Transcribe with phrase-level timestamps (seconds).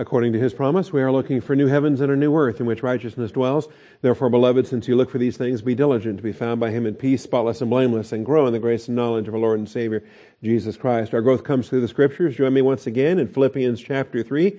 [0.00, 2.64] According to his promise, we are looking for new heavens and a new earth in
[2.64, 3.68] which righteousness dwells.
[4.00, 6.86] Therefore, beloved, since you look for these things, be diligent to be found by him
[6.86, 9.58] in peace, spotless and blameless, and grow in the grace and knowledge of our Lord
[9.58, 10.02] and Savior,
[10.42, 11.12] Jesus Christ.
[11.12, 12.34] Our growth comes through the scriptures.
[12.34, 14.58] Join me once again in Philippians chapter 3.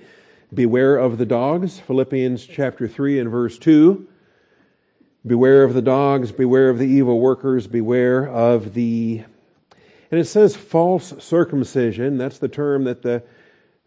[0.54, 1.80] Beware of the dogs.
[1.80, 4.06] Philippians chapter 3 and verse 2.
[5.26, 9.24] Beware of the dogs, beware of the evil workers, beware of the.
[10.12, 12.16] And it says false circumcision.
[12.16, 13.24] That's the term that the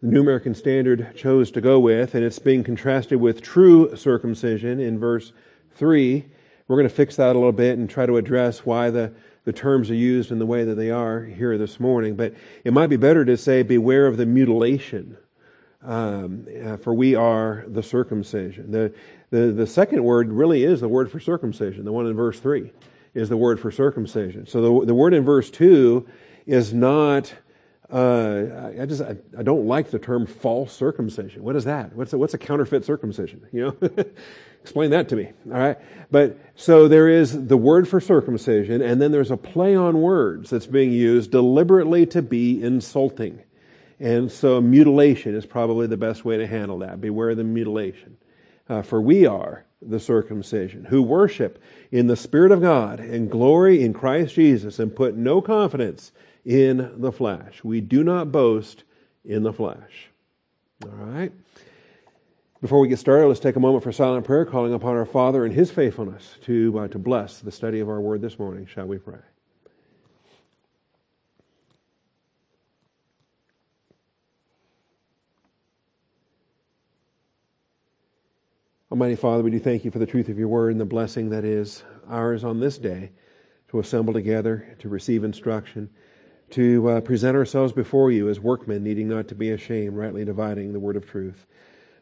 [0.06, 5.00] New American Standard chose to go with, and it's being contrasted with true circumcision in
[5.00, 5.32] verse
[5.74, 6.24] 3.
[6.68, 9.12] We're going to fix that a little bit and try to address why the,
[9.44, 12.14] the terms are used in the way that they are here this morning.
[12.14, 15.16] But it might be better to say, beware of the mutilation,
[15.82, 18.70] um, uh, for we are the circumcision.
[18.70, 18.94] The,
[19.30, 21.84] the, the second word really is the word for circumcision.
[21.84, 22.70] The one in verse 3
[23.14, 24.46] is the word for circumcision.
[24.46, 26.06] So the, the word in verse 2
[26.46, 27.34] is not
[27.90, 31.44] uh, I just I, I, don't like the term false circumcision.
[31.44, 31.94] What is that?
[31.94, 33.46] What's a, what's a counterfeit circumcision?
[33.52, 33.90] You know,
[34.60, 35.30] explain that to me.
[35.46, 35.78] All right,
[36.10, 40.50] but so there is the word for circumcision, and then there's a play on words
[40.50, 43.40] that's being used deliberately to be insulting,
[44.00, 47.00] and so mutilation is probably the best way to handle that.
[47.00, 48.16] Beware the mutilation,
[48.68, 51.62] uh, for we are the circumcision who worship
[51.92, 56.10] in the Spirit of God and glory in Christ Jesus, and put no confidence
[56.46, 57.62] in the flesh.
[57.64, 58.84] We do not boast
[59.24, 60.08] in the flesh.
[60.84, 61.32] All right?
[62.62, 65.44] Before we get started, let's take a moment for silent prayer, calling upon our Father
[65.44, 68.64] and His faithfulness to, uh, to bless the study of our word this morning.
[68.66, 69.18] Shall we pray?
[78.92, 81.30] Almighty Father, we do thank you for the truth of your word and the blessing
[81.30, 83.10] that is ours on this day
[83.68, 85.90] to assemble together, to receive instruction
[86.50, 90.72] to uh, present ourselves before you as workmen, needing not to be ashamed, rightly dividing
[90.72, 91.46] the word of truth.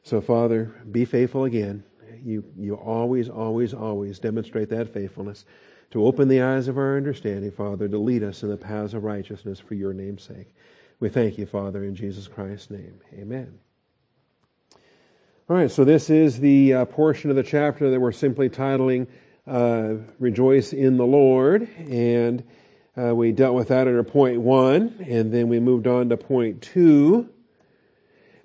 [0.02, 1.82] So, Father, be faithful again.
[2.22, 5.44] You, you always, always, always demonstrate that faithfulness
[5.90, 9.04] to open the eyes of our understanding, Father, to lead us in the paths of
[9.04, 10.54] righteousness for your name's sake.
[11.00, 13.00] We thank you, Father, in Jesus Christ's name.
[13.14, 13.58] Amen.
[15.48, 19.06] All right, so this is the uh, portion of the chapter that we're simply titling
[19.46, 21.68] uh, Rejoice in the Lord.
[21.78, 22.42] And
[22.96, 26.62] uh, we dealt with that under point one, and then we moved on to point
[26.62, 27.28] two.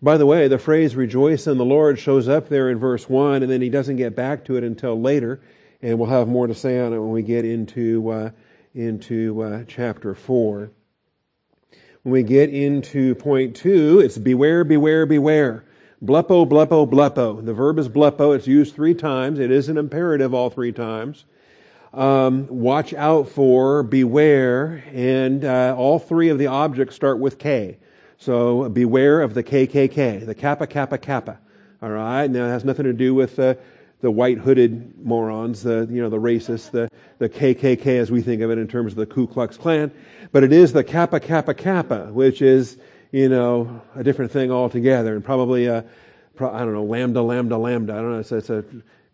[0.02, 3.44] By the way, the phrase rejoice in the Lord shows up there in verse one,
[3.44, 5.40] and then he doesn't get back to it until later,
[5.82, 8.32] and we'll have more to say on it when we get into, uh,
[8.74, 10.72] into uh, chapter four.
[12.04, 15.66] When we get into point two, it's beware, beware, beware.
[16.04, 17.46] Blepo, blepo, blepo.
[17.46, 18.34] The verb is blepo.
[18.34, 19.38] It's used three times.
[19.38, 21.26] It is an imperative all three times
[21.94, 27.78] um, watch out for, beware, and uh, all three of the objects start with K.
[28.18, 31.40] So beware of the KKK, the Kappa Kappa Kappa.
[31.82, 33.58] All right, now it has nothing to do with the
[34.02, 38.42] the white hooded morons, the you know the racists, the the KKK as we think
[38.42, 39.92] of it in terms of the Ku Klux Klan,
[40.32, 42.78] but it is the Kappa Kappa Kappa, which is
[43.12, 45.86] you know a different thing altogether, and probably a
[46.40, 47.94] I don't know lambda lambda lambda.
[47.94, 48.20] I don't know.
[48.20, 48.64] It's, it's a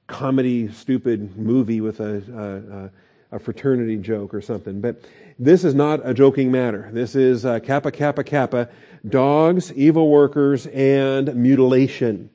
[0.07, 2.91] comedy, stupid movie with a,
[3.31, 4.81] a, a, fraternity joke or something.
[4.81, 5.03] But
[5.39, 6.89] this is not a joking matter.
[6.93, 8.69] This is uh, Kappa, Kappa, Kappa,
[9.07, 12.29] dogs, evil workers, and mutilation.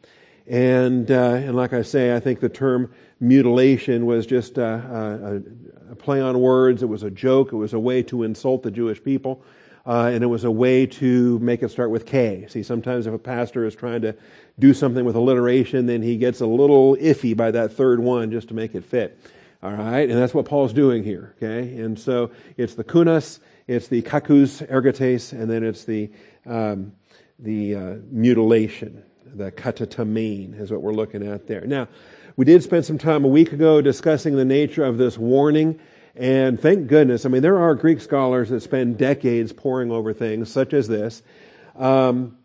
[0.46, 5.42] And, uh, and like I say, I think the term mutilation was just a,
[5.90, 6.82] a, play on words.
[6.82, 7.52] It was a joke.
[7.52, 9.42] It was a way to insult the Jewish people.
[9.86, 12.46] Uh, and it was a way to make it start with K.
[12.48, 14.14] See, sometimes if a pastor is trying to
[14.58, 18.48] do something with alliteration, then he gets a little iffy by that third one just
[18.48, 19.18] to make it fit.
[19.62, 21.34] All right, and that's what Paul's doing here.
[21.36, 26.10] Okay, and so it's the kunas, it's the kakus ergates, and then it's the
[26.46, 26.92] um,
[27.42, 29.02] the uh, mutilation,
[29.34, 31.66] the katatamin is what we're looking at there.
[31.66, 31.88] Now,
[32.40, 35.78] we did spend some time a week ago discussing the nature of this warning.
[36.16, 40.50] And thank goodness, I mean, there are Greek scholars that spend decades poring over things
[40.50, 41.22] such as this.
[41.76, 42.38] Um,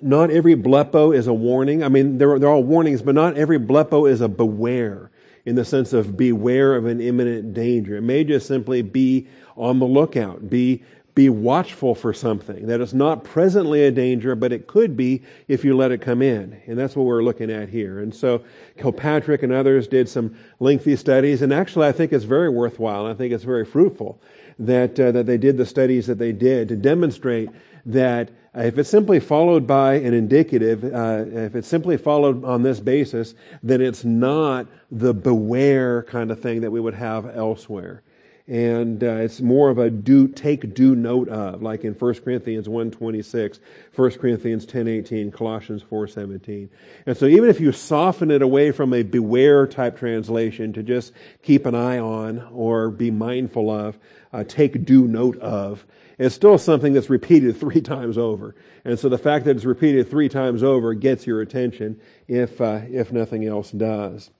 [0.00, 1.82] not every blepo is a warning.
[1.82, 5.10] I mean, they're, they're all warnings, but not every blepo is a beware
[5.44, 7.96] in the sense of beware of an imminent danger.
[7.96, 9.26] It may just simply be
[9.56, 10.84] on the lookout, be,
[11.14, 15.64] be watchful for something that is not presently a danger, but it could be if
[15.64, 16.60] you let it come in.
[16.66, 18.00] And that's what we're looking at here.
[18.00, 18.42] And so
[18.78, 23.06] Kilpatrick and others did some lengthy studies, and actually I think it's very worthwhile.
[23.06, 24.20] I think it's very fruitful
[24.58, 27.48] that, uh, that they did the studies that they did to demonstrate
[27.86, 32.80] that if it's simply followed by an indicative, uh, if it's simply followed on this
[32.80, 38.02] basis, then it's not the beware kind of thing that we would have elsewhere.
[38.46, 42.68] And uh, it's more of a do take due note of like in 1 corinthians
[42.68, 43.58] 1.26
[43.94, 46.68] 1 corinthians 10.18 colossians 4.17
[47.06, 51.12] and so even if you soften it away from a beware type translation to just
[51.42, 53.98] keep an eye on or be mindful of
[54.32, 55.86] uh, take due note of
[56.18, 58.54] it's still something that's repeated three times over.
[58.84, 62.82] And so the fact that it's repeated three times over gets your attention if uh,
[62.88, 64.30] if nothing else does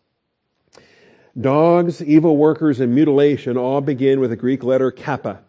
[1.40, 5.40] Dogs, evil workers, and mutilation all begin with the Greek letter kappa,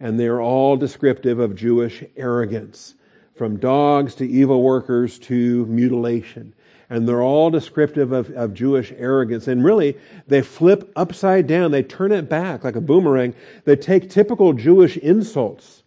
[0.00, 2.94] and they're all descriptive of Jewish arrogance.
[3.36, 6.54] From dogs to evil workers to mutilation.
[6.90, 9.46] And they're all descriptive of, of Jewish arrogance.
[9.46, 9.96] And really,
[10.26, 11.70] they flip upside down.
[11.70, 13.34] They turn it back like a boomerang.
[13.64, 15.84] They take typical Jewish insults.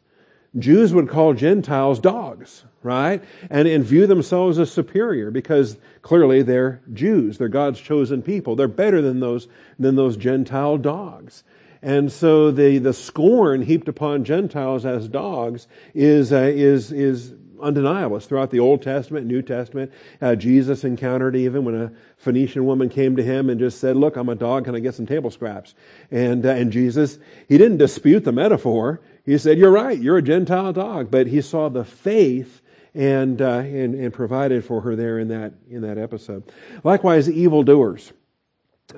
[0.57, 3.23] Jews would call Gentiles dogs right?
[3.49, 7.37] And, and view themselves as superior because clearly they're Jews.
[7.37, 8.55] They're God's chosen people.
[8.55, 11.43] They're better than those, than those Gentile dogs.
[11.81, 18.17] And so the, the scorn heaped upon Gentiles as dogs is, uh, is, is undeniable.
[18.17, 19.91] It's throughout the Old Testament, New Testament.
[20.21, 24.15] Uh, Jesus encountered even when a Phoenician woman came to him and just said, look,
[24.15, 24.65] I'm a dog.
[24.65, 25.73] Can I get some table scraps?
[26.11, 29.01] And, uh, and Jesus, he didn't dispute the metaphor.
[29.25, 29.99] He said, you're right.
[29.99, 31.11] You're a Gentile dog.
[31.11, 32.61] But he saw the faith
[32.93, 36.43] and, uh, and, and provided for her there in that, in that episode.
[36.83, 38.13] Likewise, evildoers.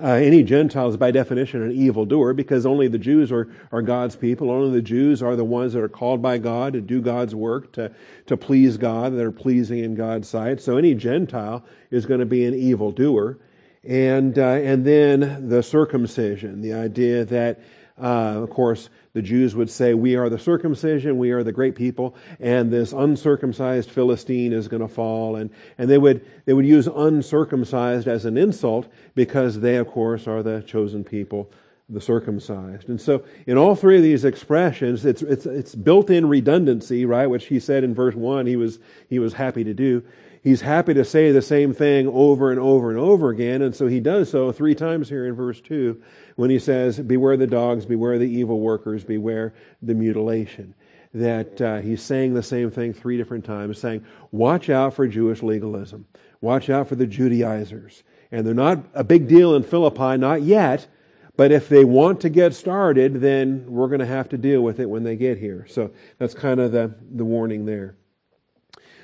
[0.01, 4.15] Uh, any Gentile is by definition an evildoer because only the Jews are, are God's
[4.15, 4.49] people.
[4.49, 7.73] Only the Jews are the ones that are called by God to do God's work,
[7.73, 7.93] to,
[8.25, 10.61] to please God, that are pleasing in God's sight.
[10.61, 13.37] So any Gentile is going to be an evildoer.
[13.83, 17.59] And, uh, and then the circumcision, the idea that,
[18.01, 21.75] uh, of course, the Jews would say, We are the circumcision, we are the great
[21.75, 25.35] people, and this uncircumcised Philistine is going to fall.
[25.35, 30.27] And, and they, would, they would use uncircumcised as an insult because they, of course,
[30.27, 31.51] are the chosen people,
[31.89, 32.89] the circumcised.
[32.89, 37.27] And so, in all three of these expressions, it's, it's, it's built in redundancy, right?
[37.27, 38.79] Which he said in verse 1 he was,
[39.09, 40.03] he was happy to do
[40.43, 43.61] he's happy to say the same thing over and over and over again.
[43.61, 46.01] And so he does so three times here in verse 2
[46.35, 50.73] when he says, Beware the dogs, beware the evil workers, beware the mutilation.
[51.13, 55.43] That uh, he's saying the same thing three different times, saying, Watch out for Jewish
[55.43, 56.05] legalism.
[56.41, 58.03] Watch out for the Judaizers.
[58.31, 60.87] And they're not a big deal in Philippi, not yet.
[61.35, 64.79] But if they want to get started, then we're going to have to deal with
[64.79, 65.65] it when they get here.
[65.67, 67.95] So that's kind of the, the warning there.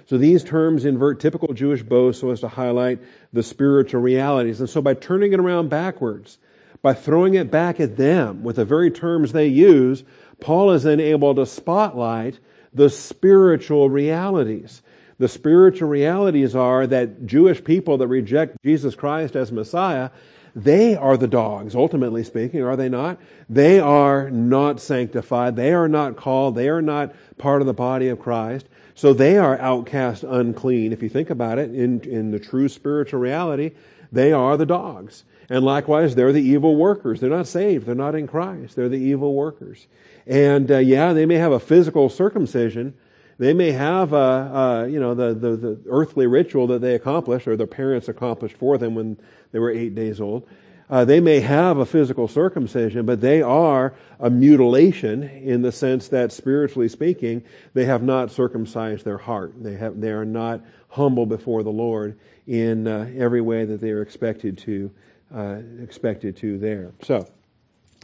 [0.06, 3.00] So these terms invert typical Jewish boast so as to highlight
[3.32, 4.60] the spiritual realities.
[4.60, 6.40] And so by turning it around backwards,
[6.82, 10.04] by throwing it back at them with the very terms they use,
[10.40, 12.40] Paul is then able to spotlight
[12.74, 14.82] the spiritual realities.
[15.18, 20.12] The spiritual realities are that Jewish people that reject Jesus Christ as Messiah,
[20.56, 23.20] they are the dogs, ultimately speaking, are they not?
[23.50, 25.56] They are not sanctified.
[25.56, 26.56] They are not called.
[26.56, 28.68] They are not part of the body of Christ.
[28.96, 30.92] So they are outcast unclean.
[30.92, 33.72] If you think about it, in, in the true spiritual reality,
[34.12, 35.24] they are the dogs.
[35.50, 37.20] And likewise, they're the evil workers.
[37.20, 37.86] They're not saved.
[37.88, 38.76] They're not in Christ.
[38.76, 39.88] They're the evil workers.
[40.28, 42.94] And uh, yeah, they may have a physical circumcision.
[43.40, 47.48] They may have, a, a, you know, the, the, the earthly ritual that they accomplished
[47.48, 49.18] or their parents accomplished for them when
[49.52, 50.48] they were eight days old.
[50.90, 56.08] Uh, they may have a physical circumcision, but they are a mutilation in the sense
[56.08, 57.44] that, spiritually speaking,
[57.74, 59.54] they have not circumcised their heart.
[59.58, 63.92] They have, they are not humble before the Lord in uh, every way that they
[63.92, 64.92] are expected to,
[65.34, 66.92] uh, expected to there.
[67.04, 67.28] So,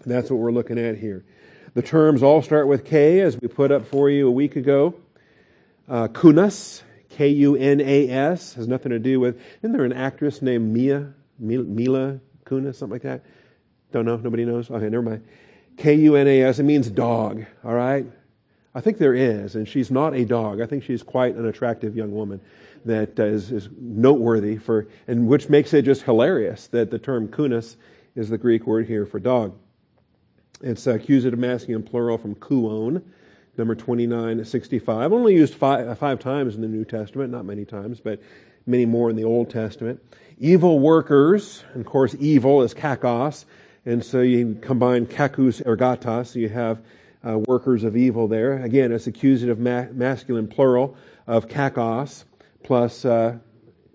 [0.06, 1.26] that's what we're looking at here.
[1.74, 4.96] The terms all start with K, as we put up for you a week ago.
[5.90, 9.40] Uh, kunas, K-U-N-A-S, has nothing to do with.
[9.62, 13.24] Isn't there an actress named Mia, Mila Kunis, something like that.
[13.92, 14.18] Don't know?
[14.18, 14.70] Nobody knows?
[14.70, 15.26] Okay, never mind.
[15.78, 18.06] K U N A S, it means dog, all right?
[18.74, 20.62] I think there is, and she's not a dog.
[20.62, 22.42] I think she's quite an attractive young woman
[22.86, 27.28] that uh, is, is noteworthy for, and which makes it just hilarious that the term
[27.28, 27.76] kunas
[28.16, 29.58] is the Greek word here for dog.
[30.62, 33.02] It's accusative masculine plural from kuon,
[33.58, 35.12] number 2965.
[35.12, 38.22] Only used five, five times in the New Testament, not many times, but
[38.66, 40.00] many more in the Old Testament.
[40.38, 43.46] Evil workers, of course, evil is kakos,
[43.86, 46.82] and so you combine kakus ergatas, you have
[47.28, 48.64] uh, workers of evil there.
[48.64, 50.96] Again, it's accusative ma- masculine plural
[51.28, 52.26] of kakos
[52.66, 53.38] plus uh,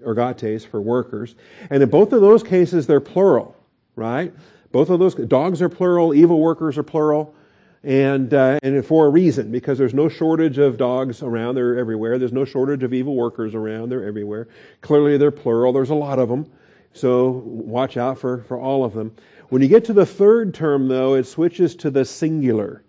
[0.04, 1.34] ergates for workers.
[1.68, 3.56] And in both of those cases, they're plural,
[3.96, 4.32] right?
[4.72, 7.34] Both of those, dogs are plural, evil workers are plural
[7.82, 12.18] and uh, and for a reason because there's no shortage of dogs around they're everywhere
[12.18, 14.48] there's no shortage of evil workers around they're everywhere
[14.82, 16.44] clearly they're plural there's a lot of them
[16.92, 19.10] so watch out for for all of them
[19.50, 22.84] When you get to the third term, though, it switches to the singular.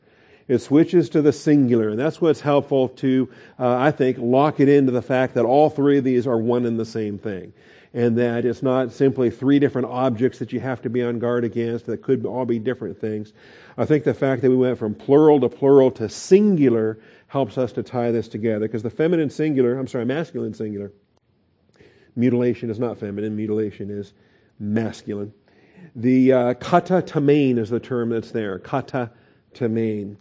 [0.52, 4.68] It switches to the singular, and that's what's helpful to, uh, I think, lock it
[4.68, 7.54] into the fact that all three of these are one and the same thing.
[7.94, 11.46] And that it's not simply three different objects that you have to be on guard
[11.46, 13.32] against that could all be different things.
[13.78, 17.72] I think the fact that we went from plural to plural to singular helps us
[17.72, 20.92] to tie this together because the feminine singular, I'm sorry, masculine singular,
[22.18, 24.12] mutilation is not feminine, mutilation is
[24.60, 25.34] masculine.
[25.96, 28.60] The uh, kata tamain is the term that's there.
[28.60, 29.12] Kata
[29.54, 30.18] tamain.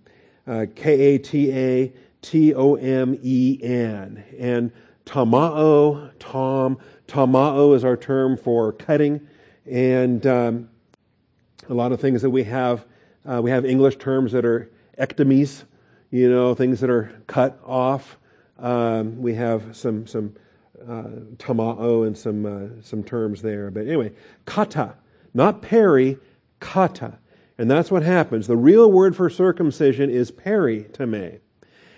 [0.50, 1.92] Uh, K A T A
[2.22, 4.24] T O M E N.
[4.36, 4.72] And
[5.06, 6.76] tamao, tom,
[7.06, 9.20] tamao is our term for cutting.
[9.64, 10.68] And um,
[11.68, 12.84] a lot of things that we have,
[13.24, 15.62] uh, we have English terms that are ectomies,
[16.10, 18.18] you know, things that are cut off.
[18.58, 20.34] Um, we have some, some
[20.82, 21.04] uh,
[21.36, 23.70] tamao and some, uh, some terms there.
[23.70, 24.10] But anyway,
[24.46, 24.96] kata,
[25.32, 26.18] not peri,
[26.58, 27.19] kata.
[27.60, 28.46] And that's what happens.
[28.46, 31.40] The real word for circumcision is peritome.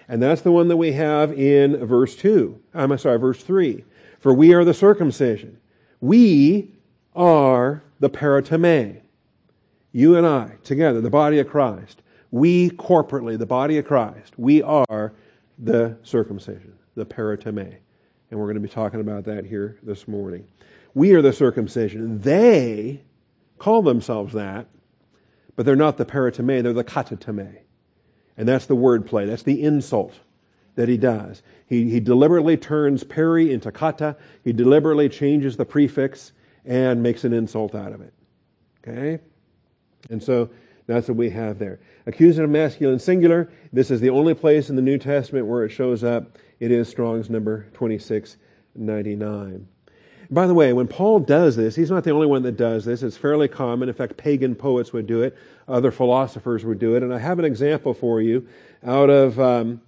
[0.09, 2.61] And that's the one that we have in verse 2.
[2.75, 3.85] I'm sorry, verse 3.
[4.19, 5.59] For we are the circumcision.
[6.00, 6.75] We
[7.14, 9.02] are the peritome.
[9.92, 12.02] You and I, together, the body of Christ.
[12.33, 15.12] We corporately, the body of Christ, we are
[15.61, 17.76] the circumcision, the peritome.
[18.33, 20.45] And we're going to be talking about that here this morning.
[20.95, 22.21] We are the circumcision.
[22.21, 23.04] They
[23.59, 24.66] call themselves that
[25.56, 27.59] but they're not the peritome, they're the katatome.
[28.37, 30.14] And that's the wordplay, that's the insult
[30.75, 31.42] that he does.
[31.66, 36.32] He, he deliberately turns peri into kata, he deliberately changes the prefix
[36.64, 38.14] and makes an insult out of it.
[38.87, 39.23] Okay?
[40.11, 40.50] And so
[40.87, 41.80] that's what we have there.
[42.06, 43.50] Accusative masculine singular.
[43.73, 46.38] This is the only place in the New Testament where it shows up.
[46.59, 49.68] It is Strong's number 2699.
[50.33, 53.03] By the way, when Paul does this, he's not the only one that does this.
[53.03, 53.91] It's fairly common.
[53.91, 55.37] In fact, pagan poets would do it.
[55.69, 57.03] Other philosophers would do it.
[57.03, 58.49] And I have an example for you
[58.83, 59.83] out of um,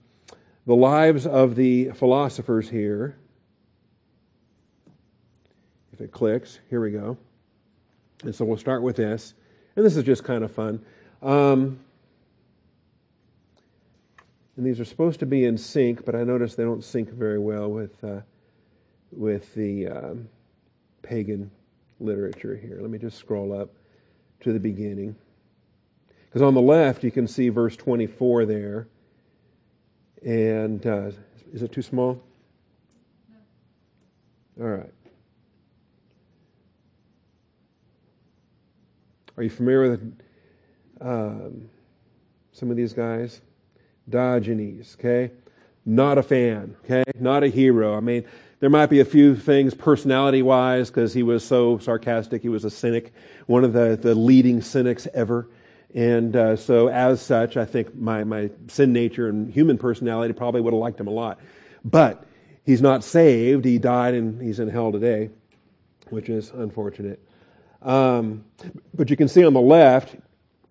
[0.67, 3.17] the lives of the philosophers here.
[5.95, 7.17] If it clicks, here we go.
[8.23, 9.33] And so we'll start with this.
[9.77, 10.85] And this is just kind of fun.
[11.23, 11.79] Um,
[14.59, 17.39] and these are supposed to be in sync, but I notice they don't sync very
[17.39, 18.21] well with uh,
[19.11, 20.29] with the um,
[21.04, 21.50] pagan
[22.00, 22.78] literature here.
[22.80, 23.70] Let me just scroll up
[24.40, 25.14] to the beginning.
[26.26, 28.88] Because on the left, you can see verse 24 there.
[30.25, 31.12] And uh,
[31.52, 32.20] is it too small?
[34.61, 34.92] All right.
[39.37, 40.20] Are you familiar with
[41.00, 41.68] um,
[42.52, 43.40] some of these guys?
[44.08, 45.32] Diogenes, okay?
[45.84, 47.02] Not a fan, okay?
[47.18, 47.96] Not a hero.
[47.96, 48.25] I mean,
[48.64, 52.40] there might be a few things personality wise because he was so sarcastic.
[52.40, 53.12] He was a cynic,
[53.44, 55.50] one of the, the leading cynics ever.
[55.94, 60.62] And uh, so, as such, I think my, my sin nature and human personality probably
[60.62, 61.40] would have liked him a lot.
[61.85, 62.25] But
[62.64, 63.66] he's not saved.
[63.66, 65.28] He died and he's in hell today,
[66.09, 67.23] which is unfortunate.
[67.83, 68.47] Um,
[68.94, 70.16] but you can see on the left,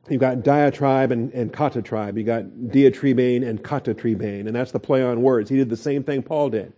[0.10, 2.18] you've got diatribe and, and catatribe.
[2.18, 4.48] You've got diatribane and catatribane.
[4.48, 5.48] And that's the play on words.
[5.48, 6.74] He did the same thing Paul did.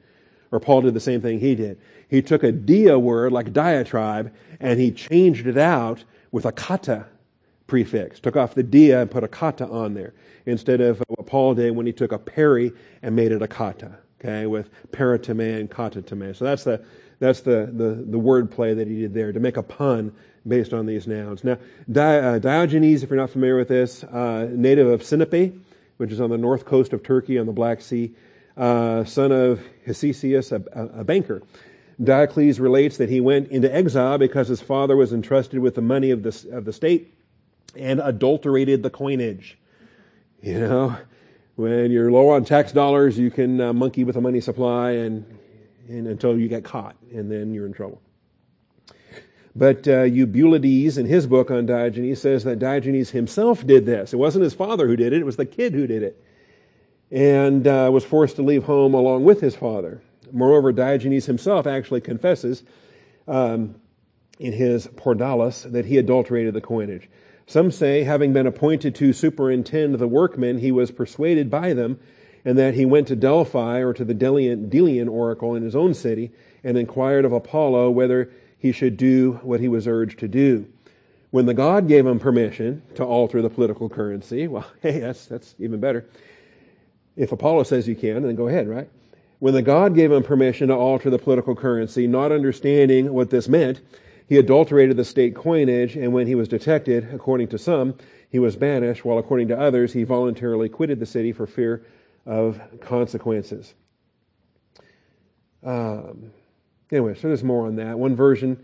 [0.51, 1.79] Or Paul did the same thing he did.
[2.09, 7.05] He took a dia word, like diatribe, and he changed it out with a kata
[7.67, 8.19] prefix.
[8.19, 10.13] Took off the dia and put a kata on there.
[10.45, 12.71] Instead of what Paul did when he took a peri
[13.01, 13.97] and made it a kata.
[14.19, 16.35] Okay, with peritome and katatome.
[16.35, 16.83] So that's the
[17.19, 20.13] that's the, the, the word play that he did there to make a pun
[20.47, 21.43] based on these nouns.
[21.43, 21.57] Now,
[21.91, 25.57] Di, uh, Diogenes, if you're not familiar with this, uh, native of Sinope,
[25.97, 28.13] which is on the north coast of Turkey on the Black Sea,
[28.57, 30.63] uh, son of Hicesius, a,
[30.99, 31.41] a, banker.
[32.01, 36.11] Diocles relates that he went into exile because his father was entrusted with the money
[36.11, 37.13] of the, of the state
[37.75, 39.57] and adulterated the coinage.
[40.41, 40.97] You know,
[41.55, 45.25] when you're low on tax dollars, you can uh, monkey with the money supply and,
[45.87, 48.01] and until you get caught, and then you're in trouble.
[49.55, 54.13] But uh, Eubulides, in his book on Diogenes, says that Diogenes himself did this.
[54.13, 56.21] It wasn't his father who did it, it was the kid who did it
[57.15, 60.01] and uh, was forced to leave home along with his father.
[60.33, 62.63] Moreover, Diogenes himself actually confesses
[63.25, 63.75] um,
[64.37, 67.09] in his Pordalus that he adulterated the coinage.
[67.47, 71.99] Some say, having been appointed to superintend the workmen, he was persuaded by them,
[72.43, 75.93] and that he went to Delphi or to the Delian, Delian oracle in his own
[75.93, 76.31] city
[76.65, 80.67] and inquired of Apollo whether he should do what he was urged to do.
[81.31, 85.55] When the god gave him permission to alter the political currency, well, hey, that's, that's
[85.59, 86.05] even better.
[87.15, 88.89] If Apollo says you can, then go ahead, right?
[89.39, 93.47] When the God gave him permission to alter the political currency, not understanding what this
[93.47, 93.81] meant,
[94.27, 97.95] He adulterated the state coinage, and when he was detected, according to some,
[98.29, 101.85] he was banished, while according to others, he voluntarily quitted the city for fear
[102.25, 103.75] of consequences.
[105.63, 106.31] Um,
[106.91, 107.97] anyway, so there's more on that.
[107.99, 108.63] One version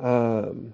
[0.00, 0.72] um,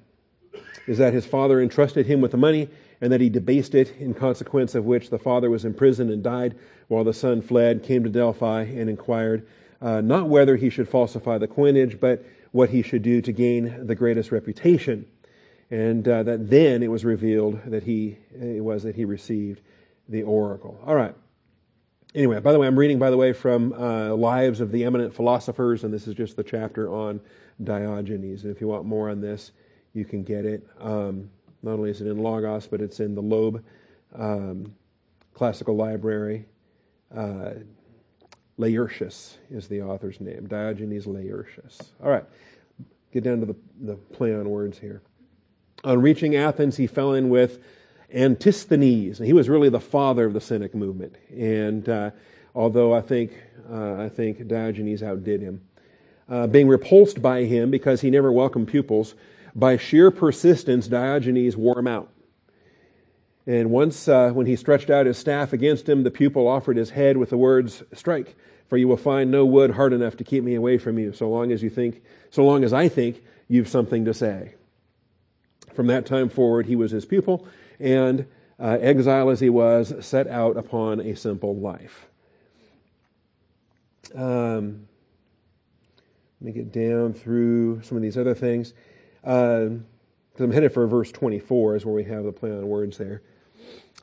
[0.86, 2.68] is that his father entrusted him with the money
[3.02, 6.54] and that he debased it, in consequence of which the father was imprisoned and died,
[6.88, 9.46] while the son fled, came to Delphi, and inquired
[9.82, 13.86] uh, not whether he should falsify the coinage, but what he should do to gain
[13.86, 15.04] the greatest reputation.
[15.70, 19.60] And uh, that then it was revealed that he it was that he received
[20.08, 20.80] the oracle.
[20.86, 21.14] All right.
[22.14, 25.14] Anyway, by the way, I'm reading, by the way, from uh, Lives of the Eminent
[25.14, 27.20] Philosophers, and this is just the chapter on
[27.64, 28.44] Diogenes.
[28.44, 29.52] And if you want more on this,
[29.94, 30.68] you can get it.
[30.78, 31.30] Um,
[31.62, 33.64] not only is it in Logos, but it's in the Loeb
[34.14, 34.74] um,
[35.34, 36.46] Classical Library.
[37.14, 37.50] Uh,
[38.58, 41.92] Laertius is the author's name, Diogenes Laertius.
[42.02, 42.24] All right,
[43.12, 45.02] get down to the, the play on words here.
[45.84, 47.58] On reaching Athens, he fell in with
[48.14, 49.18] Antisthenes.
[49.18, 51.16] And he was really the father of the Cynic movement.
[51.30, 52.10] And uh,
[52.54, 53.32] although I think,
[53.70, 55.62] uh, I think Diogenes outdid him.
[56.28, 59.14] Uh, being repulsed by him because he never welcomed pupils,
[59.54, 62.10] by sheer persistence, Diogenes wore him out.
[63.46, 66.90] And once, uh, when he stretched out his staff against him, the pupil offered his
[66.90, 68.36] head with the words, Strike,
[68.68, 71.28] for you will find no wood hard enough to keep me away from you, so
[71.28, 74.54] long as you think, so long as I think you've something to say.
[75.74, 77.46] From that time forward, he was his pupil,
[77.80, 78.26] and
[78.60, 82.06] uh, exile as he was, set out upon a simple life.
[84.14, 84.86] Um,
[86.40, 88.72] let me get down through some of these other things.
[89.24, 89.68] Uh,
[90.38, 93.22] I'm headed for verse 24, is where we have the play on words there.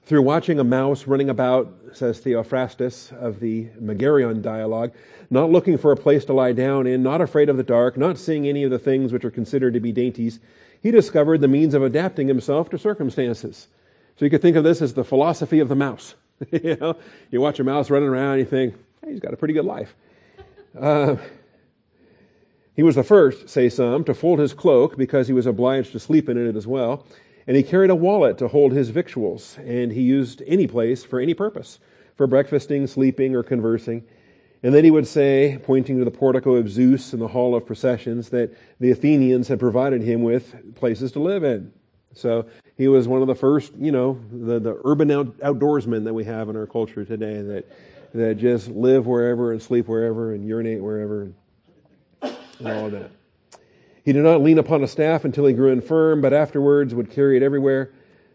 [0.05, 4.93] Through watching a mouse running about, says Theophrastus of the Megarian dialogue,
[5.29, 8.17] not looking for a place to lie down in, not afraid of the dark, not
[8.17, 10.39] seeing any of the things which are considered to be dainties,
[10.81, 13.67] he discovered the means of adapting himself to circumstances.
[14.17, 16.15] So you could think of this as the philosophy of the mouse.
[16.51, 16.95] you know,
[17.29, 19.93] you watch a mouse running around, you think, hey, he's got a pretty good life.
[20.79, 21.17] Uh,
[22.79, 25.99] he was the first, say some, to fold his cloak because he was obliged to
[25.99, 27.05] sleep in it as well.
[27.45, 31.19] And he carried a wallet to hold his victuals, and he used any place for
[31.19, 31.79] any purpose,
[32.15, 34.05] for breakfasting, sleeping, or conversing.
[34.63, 37.65] And then he would say, pointing to the portico of Zeus and the hall of
[37.65, 41.73] processions, that the Athenians had provided him with places to live in.
[42.13, 42.45] So
[42.77, 46.23] he was one of the first, you know, the, the urban out, outdoorsmen that we
[46.23, 47.65] have in our culture today that,
[48.13, 51.33] that just live wherever and sleep wherever and urinate wherever
[52.59, 53.11] and, all of that.
[54.03, 57.37] He did not lean upon a staff until he grew infirm, but afterwards would carry
[57.37, 57.91] it everywhere,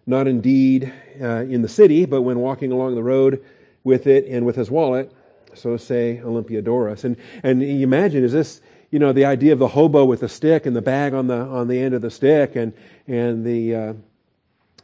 [0.06, 3.44] not indeed uh, in the city, but when walking along the road
[3.82, 5.12] with it and with his wallet,
[5.54, 7.04] so say Olympiodorus.
[7.04, 8.60] And, and you imagine, is this,
[8.90, 11.38] you know, the idea of the hobo with the stick and the bag on the,
[11.38, 12.72] on the end of the stick and,
[13.06, 13.92] and the, uh,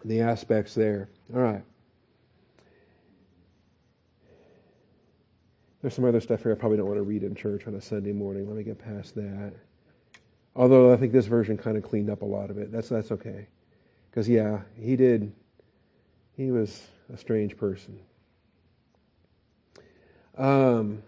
[0.04, 1.08] the aspects there.
[1.34, 1.62] All right.
[5.82, 7.80] There's some other stuff here I probably don't want to read in church on a
[7.80, 8.46] Sunday morning.
[8.46, 9.52] Let me get past that.
[10.54, 12.70] Although I think this version kind of cleaned up a lot of it.
[12.70, 13.46] That's, that's okay.
[14.10, 15.32] Because, yeah, he did,
[16.36, 17.98] he was a strange person.
[20.36, 21.02] Um,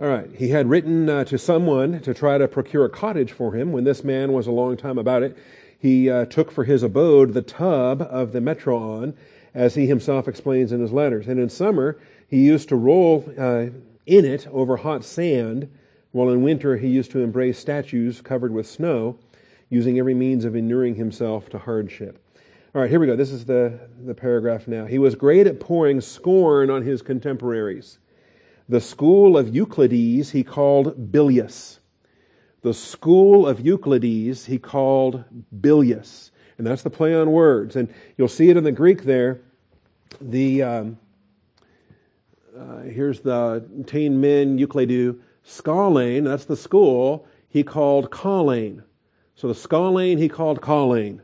[0.00, 0.30] all right.
[0.34, 3.70] He had written uh, to someone to try to procure a cottage for him.
[3.72, 5.36] When this man was a long time about it,
[5.78, 9.14] he uh, took for his abode the tub of the Metron,
[9.54, 11.28] as he himself explains in his letters.
[11.28, 11.96] And in summer,
[12.28, 13.66] he used to roll uh,
[14.06, 15.70] in it over hot sand,
[16.12, 19.18] while in winter he used to embrace statues covered with snow,
[19.70, 22.20] using every means of inuring himself to hardship.
[22.74, 23.14] All right, here we go.
[23.14, 24.84] This is the, the paragraph now.
[24.84, 27.98] He was great at pouring scorn on his contemporaries.
[28.68, 31.78] The school of Euclides he called bilious.
[32.62, 35.24] The school of Euclides he called
[35.60, 36.32] bilious.
[36.58, 37.76] And that's the play on words.
[37.76, 39.40] And you'll see it in the Greek there.
[40.20, 40.98] The, um,
[42.58, 48.82] uh, here's the Tain Min Euclidu Scalane, that's the school, he called Colleen.
[49.34, 51.22] So the Scalane he called Colleen.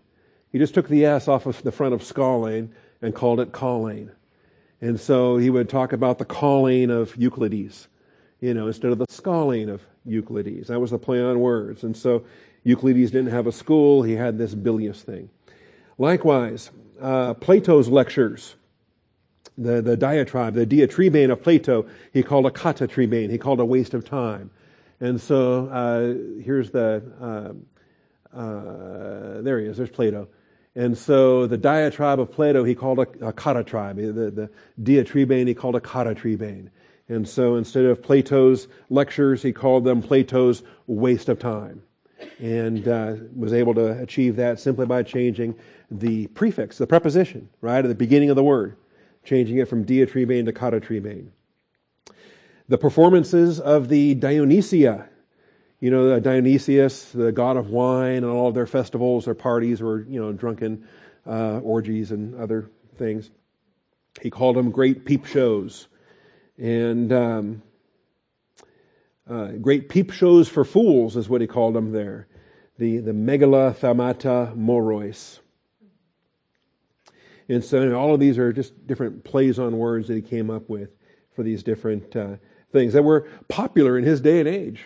[0.52, 4.10] He just took the S off of the front of Scalane and called it Colleen.
[4.80, 7.86] And so he would talk about the calling of Euclides,
[8.40, 10.68] you know, instead of the scaling of Euclides.
[10.68, 11.84] That was the play on words.
[11.84, 12.24] And so
[12.64, 15.30] Euclides didn't have a school, he had this bilious thing.
[15.98, 18.56] Likewise, uh, Plato's lectures,
[19.58, 23.94] the, the diatribe, the diatribane of Plato, he called a katatribane, he called a waste
[23.94, 24.50] of time.
[25.00, 30.28] And so uh, here's the, uh, uh there he is, there's Plato.
[30.74, 33.96] And so the diatribe of Plato he called a, a katatribe.
[33.96, 34.50] The, the
[34.82, 36.70] diatribane he called a katatribane.
[37.08, 41.82] And so instead of Plato's lectures, he called them Plato's waste of time.
[42.38, 45.56] And uh, was able to achieve that simply by changing
[45.90, 48.76] the prefix, the preposition, right, at the beginning of the word,
[49.24, 51.28] changing it from diatribein to katatribein.
[52.68, 55.08] The performances of the Dionysia,
[55.80, 60.02] you know, Dionysius, the god of wine, and all of their festivals, their parties were,
[60.08, 60.86] you know, drunken
[61.26, 63.30] uh, orgies and other things.
[64.20, 65.88] He called them great peep shows.
[66.58, 67.62] And um,
[69.28, 72.26] uh, great peep shows for fools is what he called them there.
[72.78, 75.40] The, the megala thamata morois.
[77.50, 80.68] And so all of these are just different plays on words that he came up
[80.68, 80.90] with
[81.34, 82.36] for these different uh,
[82.72, 84.84] things that were popular in his day and age.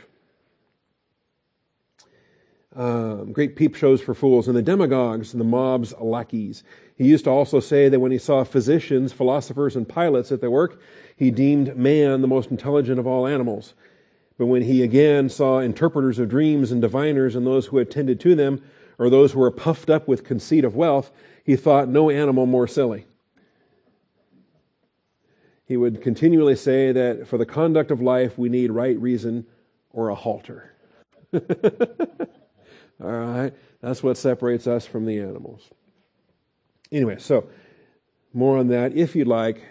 [2.75, 6.65] Um, great peep shows for fools, and the demagogues and the mob's lackeys.
[6.97, 10.51] He used to also say that when he saw physicians, philosophers, and pilots at their
[10.51, 10.81] work,
[11.17, 13.75] he deemed man the most intelligent of all animals.
[14.39, 18.35] But when he again saw interpreters of dreams and diviners and those who attended to
[18.35, 18.63] them,
[18.99, 21.11] or those who were puffed up with conceit of wealth,
[21.45, 23.07] he thought no animal more silly.
[25.67, 29.47] He would continually say that for the conduct of life, we need right reason
[29.91, 30.73] or a halter.
[31.33, 31.41] All
[33.01, 33.53] right?
[33.81, 35.69] That's what separates us from the animals.
[36.93, 37.49] Anyway, so
[38.33, 39.63] more on that if you'd like,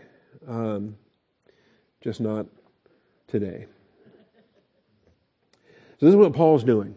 [0.48, 0.96] um,
[2.02, 2.48] just not
[3.28, 3.66] today.
[6.00, 6.96] So, this is what Paul's doing.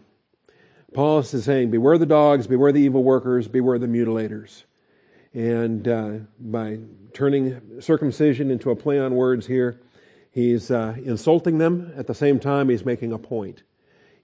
[0.93, 4.63] Paul is saying, Beware the dogs, beware the evil workers, beware the mutilators.
[5.33, 6.79] And uh, by
[7.13, 9.81] turning circumcision into a play on words here,
[10.31, 11.91] he's uh, insulting them.
[11.97, 13.63] At the same time, he's making a point.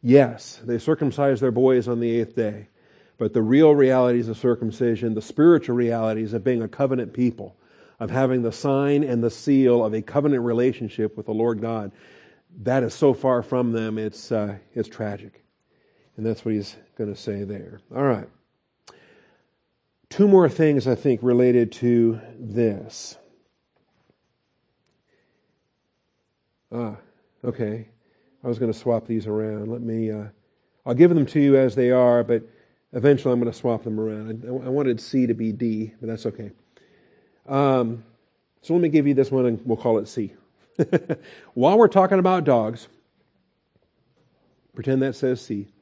[0.01, 2.69] Yes, they circumcised their boys on the eighth day,
[3.17, 7.55] but the real realities of circumcision, the spiritual realities of being a covenant people,
[7.99, 11.91] of having the sign and the seal of a covenant relationship with the Lord God,
[12.63, 15.42] that is so far from them, it's, uh, it's tragic.
[16.15, 17.79] And that's what he's going to say there.
[17.95, 18.29] All right.
[20.09, 23.17] Two more things, I think, related to this.
[26.71, 26.97] Ah,
[27.43, 27.87] okay.
[28.43, 29.71] I was going to swap these around.
[29.71, 30.25] Let me, uh,
[30.85, 32.43] I'll give them to you as they are, but
[32.91, 34.43] eventually I'm going to swap them around.
[34.45, 36.51] I, I wanted C to be D, but that's okay.
[37.47, 38.03] Um,
[38.61, 40.33] so let me give you this one and we'll call it C.
[41.53, 42.87] While we're talking about dogs,
[44.75, 45.72] pretend that says C.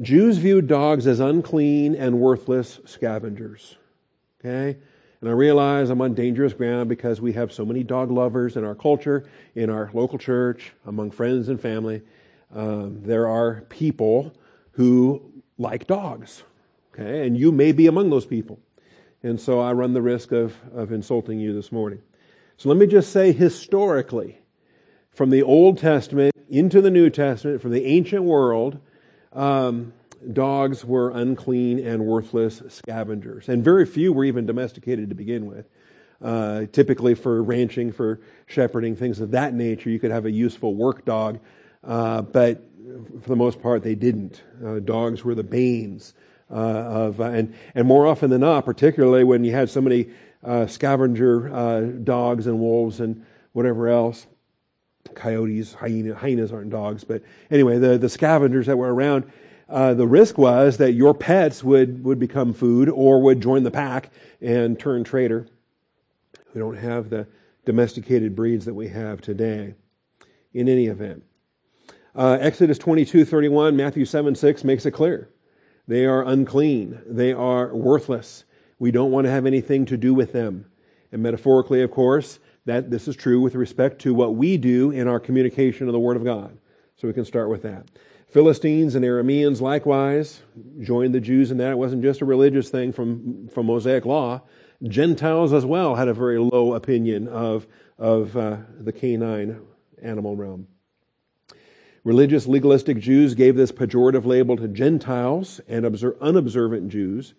[0.00, 3.76] Jews viewed dogs as unclean and worthless scavengers.
[4.40, 4.78] Okay?
[5.20, 8.64] And I realize I'm on dangerous ground because we have so many dog lovers in
[8.64, 12.02] our culture, in our local church, among friends and family.
[12.54, 14.36] Um, there are people
[14.72, 15.22] who
[15.58, 16.42] like dogs,
[16.92, 17.26] okay?
[17.26, 18.60] And you may be among those people.
[19.22, 22.02] And so I run the risk of, of insulting you this morning.
[22.58, 24.38] So let me just say historically,
[25.10, 28.78] from the Old Testament into the New Testament, from the ancient world,
[29.36, 29.92] um,
[30.32, 33.48] dogs were unclean and worthless scavengers.
[33.48, 35.66] And very few were even domesticated to begin with.
[36.20, 40.74] Uh, typically for ranching, for shepherding, things of that nature, you could have a useful
[40.74, 41.38] work dog,
[41.84, 42.64] uh, but
[43.20, 44.42] for the most part, they didn't.
[44.64, 46.14] Uh, dogs were the banes
[46.50, 50.08] uh, of, uh, and, and more often than not, particularly when you had so many
[50.42, 54.26] uh, scavenger dogs and wolves and whatever else,
[55.14, 59.30] coyotes, hyena, hyenas aren't dogs, but anyway, the, the scavengers that were around,
[59.68, 63.70] uh, the risk was that your pets would, would become food or would join the
[63.70, 65.46] pack and turn traitor.
[66.54, 67.26] We don't have the
[67.64, 69.74] domesticated breeds that we have today.
[70.54, 71.22] In any event,
[72.14, 75.28] uh, Exodus 22 31, Matthew 7 6 makes it clear.
[75.86, 78.44] They are unclean, they are worthless.
[78.78, 80.66] We don't want to have anything to do with them.
[81.12, 85.08] And metaphorically, of course, that this is true with respect to what we do in
[85.08, 86.58] our communication of the Word of God.
[86.96, 87.86] So we can start with that.
[88.28, 90.42] Philistines and Arameans likewise
[90.82, 91.70] joined the Jews in that.
[91.70, 94.42] It wasn't just a religious thing from, from Mosaic law.
[94.82, 97.66] Gentiles as well had a very low opinion of,
[97.98, 99.60] of uh, the canine
[100.02, 100.66] animal realm.
[102.04, 105.84] Religious legalistic Jews gave this pejorative label to Gentiles and
[106.20, 107.34] unobservant Jews.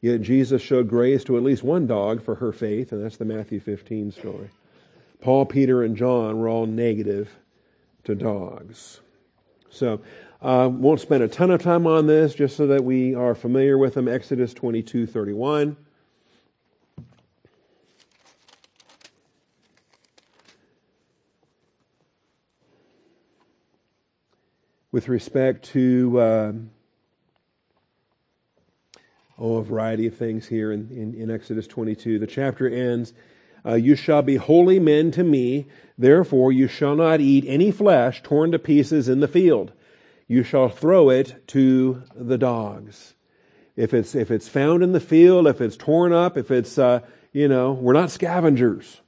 [0.00, 3.26] Yet Jesus showed grace to at least one dog for her faith, and that's the
[3.26, 4.48] Matthew 15 story.
[5.20, 7.28] Paul, Peter, and John were all negative
[8.04, 9.00] to dogs.
[9.68, 10.00] So,
[10.40, 13.76] uh, won't spend a ton of time on this, just so that we are familiar
[13.76, 14.08] with them.
[14.08, 15.76] Exodus 22 31.
[24.92, 26.52] With respect to, uh,
[29.40, 33.14] oh, a variety of things here in, in, in Exodus 22, the chapter ends
[33.64, 35.66] uh, You shall be holy men to me.
[35.96, 39.72] Therefore, you shall not eat any flesh torn to pieces in the field.
[40.28, 43.14] You shall throw it to the dogs.
[43.76, 47.00] If it's, if it's found in the field, if it's torn up, if it's, uh,
[47.32, 49.00] you know, we're not scavengers.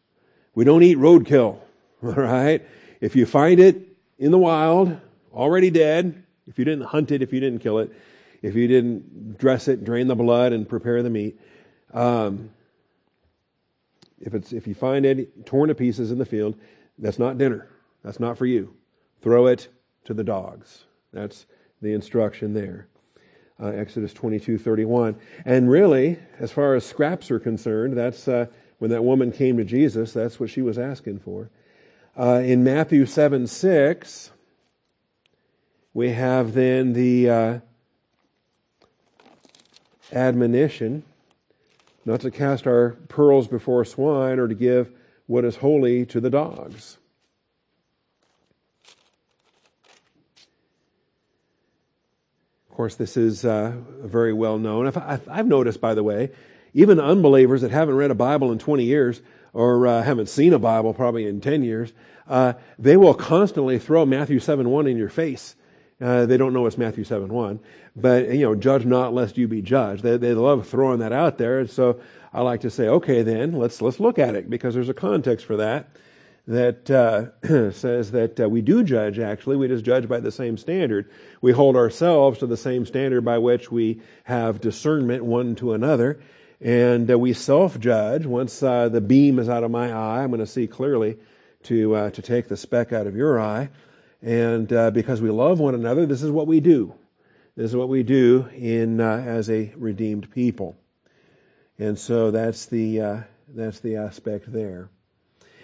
[0.54, 1.58] We don't eat roadkill.
[2.02, 2.66] All right?
[3.00, 4.98] If you find it in the wild,
[5.32, 7.92] already dead, if you didn't hunt it, if you didn't kill it,
[8.42, 11.40] if you didn't dress it, drain the blood, and prepare the meat,
[11.94, 12.50] um,
[14.20, 16.56] if it's if you find it torn to pieces in the field,
[16.98, 17.68] that's not dinner.
[18.04, 18.74] That's not for you.
[19.20, 19.68] Throw it
[20.04, 20.84] to the dogs.
[21.12, 21.46] That's
[21.80, 22.88] the instruction there.
[23.60, 25.16] Uh, Exodus twenty two thirty one.
[25.44, 28.46] And really, as far as scraps are concerned, that's uh,
[28.78, 30.12] when that woman came to Jesus.
[30.12, 31.50] That's what she was asking for.
[32.18, 34.30] Uh, in Matthew seven six,
[35.94, 37.58] we have then the uh,
[40.12, 41.04] admonition
[42.04, 44.90] not to cast our pearls before swine or to give
[45.26, 46.98] what is holy to the dogs.
[52.68, 54.90] Of course, this is uh, very well known.
[54.96, 56.30] I've noticed, by the way,
[56.74, 59.20] even unbelievers that haven't read a Bible in 20 years
[59.52, 61.92] or uh, haven't seen a Bible probably in 10 years,
[62.26, 65.54] uh, they will constantly throw Matthew 7 1 in your face
[66.02, 67.60] uh, they don't know it's Matthew 7 1.
[67.94, 70.02] But, you know, judge not lest you be judged.
[70.02, 71.60] They, they love throwing that out there.
[71.60, 72.00] And so
[72.32, 75.46] I like to say, okay, then let's, let's look at it because there's a context
[75.46, 75.88] for that
[76.46, 79.56] that uh, says that uh, we do judge, actually.
[79.56, 81.10] We just judge by the same standard.
[81.40, 86.20] We hold ourselves to the same standard by which we have discernment one to another.
[86.60, 88.26] And uh, we self judge.
[88.26, 91.16] Once uh, the beam is out of my eye, I'm going to see clearly
[91.64, 93.68] to, uh, to take the speck out of your eye.
[94.22, 96.94] And uh, because we love one another, this is what we do.
[97.56, 100.76] This is what we do in uh, as a redeemed people.
[101.78, 104.88] And so that's the uh, that's the aspect there.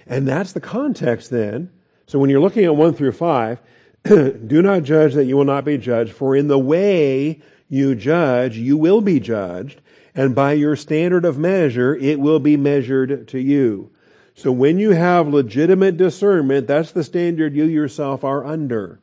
[0.07, 1.71] And that's the context then.
[2.07, 3.61] So when you're looking at 1 through 5,
[4.05, 8.57] do not judge that you will not be judged, for in the way you judge,
[8.57, 9.83] you will be judged,
[10.15, 13.91] and by your standard of measure, it will be measured to you.
[14.39, 19.01] So when you have legitimate discernment, that's the standard you yourself are under.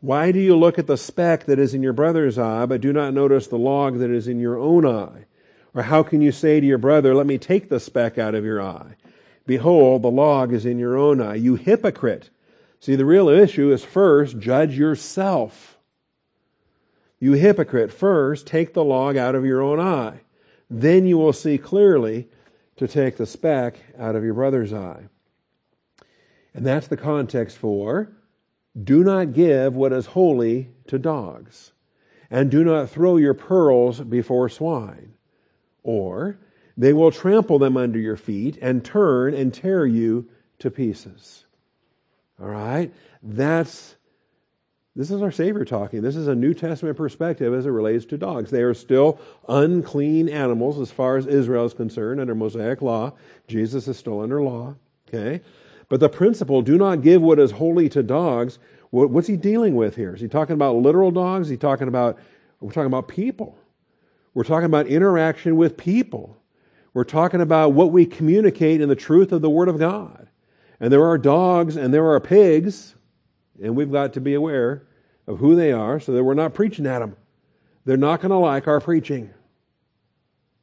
[0.00, 2.92] Why do you look at the speck that is in your brother's eye, but do
[2.92, 5.26] not notice the log that is in your own eye?
[5.74, 8.44] Or how can you say to your brother, let me take the speck out of
[8.44, 8.96] your eye?
[9.46, 11.36] Behold, the log is in your own eye.
[11.36, 12.30] You hypocrite.
[12.80, 15.78] See, the real issue is first, judge yourself.
[17.20, 20.22] You hypocrite, first take the log out of your own eye.
[20.68, 22.26] Then you will see clearly
[22.78, 25.04] to take the speck out of your brother's eye.
[26.54, 28.10] And that's the context for
[28.82, 31.72] do not give what is holy to dogs,
[32.30, 35.14] and do not throw your pearls before swine,
[35.82, 36.38] or
[36.76, 40.28] they will trample them under your feet and turn and tear you
[40.60, 41.44] to pieces.
[42.40, 42.92] All right?
[43.22, 43.96] That's
[44.98, 46.02] this is our Savior talking.
[46.02, 48.50] This is a New Testament perspective as it relates to dogs.
[48.50, 53.12] They are still unclean animals as far as Israel is concerned under Mosaic law.
[53.46, 54.74] Jesus is still under law.
[55.08, 55.40] Okay?
[55.88, 58.58] But the principle, do not give what is holy to dogs,
[58.90, 60.16] what's he dealing with here?
[60.16, 61.46] Is he talking about literal dogs?
[61.46, 62.18] Is he talking about,
[62.58, 63.56] we're talking about people.
[64.34, 66.36] We're talking about interaction with people.
[66.92, 70.26] We're talking about what we communicate in the truth of the Word of God.
[70.80, 72.96] And there are dogs and there are pigs,
[73.62, 74.87] and we've got to be aware
[75.28, 77.14] of who they are so that we're not preaching at them.
[77.84, 79.30] They're not going to like our preaching.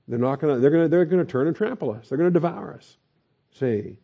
[0.08, 2.10] They're not going to, they're going to, they're going to turn and trample us.
[2.10, 2.98] They're going to devour us.
[3.52, 3.98] See?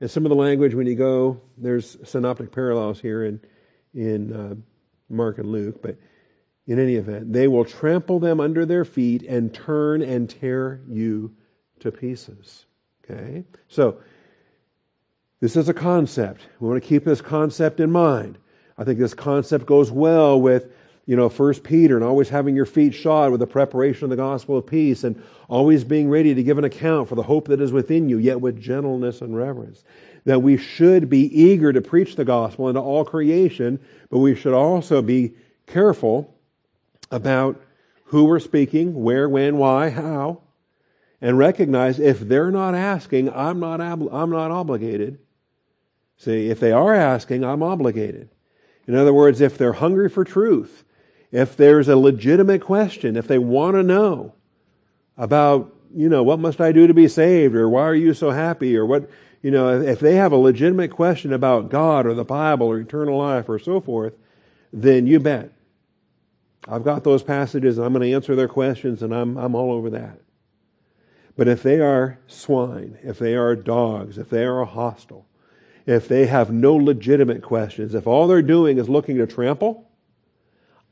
[0.00, 3.40] And some of the language when you go, there's synoptic parallels here in,
[3.94, 4.54] in uh,
[5.08, 5.96] Mark and Luke, but
[6.66, 11.34] in any event, they will trample them under their feet and turn and tear you
[11.80, 12.66] to pieces.
[13.04, 13.44] Okay?
[13.68, 13.98] So,
[15.40, 16.42] this is a concept.
[16.58, 18.38] We want to keep this concept in mind.
[18.76, 20.72] I think this concept goes well with,
[21.06, 24.16] you know, First Peter and always having your feet shod with the preparation of the
[24.16, 27.60] gospel of peace and always being ready to give an account for the hope that
[27.60, 29.84] is within you, yet with gentleness and reverence.
[30.24, 33.78] That we should be eager to preach the gospel into all creation,
[34.10, 35.34] but we should also be
[35.66, 36.34] careful
[37.10, 37.60] about
[38.06, 40.40] who we're speaking, where, when, why, how,
[41.20, 45.18] and recognize if they're not asking, I'm not, I'm not obligated.
[46.16, 48.30] See, if they are asking, I'm obligated.
[48.86, 50.84] In other words, if they're hungry for truth,
[51.32, 54.34] if there's a legitimate question, if they want to know
[55.16, 58.30] about, you know, what must I do to be saved, or why are you so
[58.30, 59.10] happy, or what,
[59.42, 63.18] you know, if they have a legitimate question about God or the Bible or eternal
[63.18, 64.14] life or so forth,
[64.72, 65.50] then you bet.
[66.66, 69.72] I've got those passages and I'm going to answer their questions and I'm, I'm all
[69.72, 70.18] over that.
[71.36, 75.26] But if they are swine, if they are dogs, if they are hostile,
[75.86, 79.88] if they have no legitimate questions, if all they're doing is looking to trample,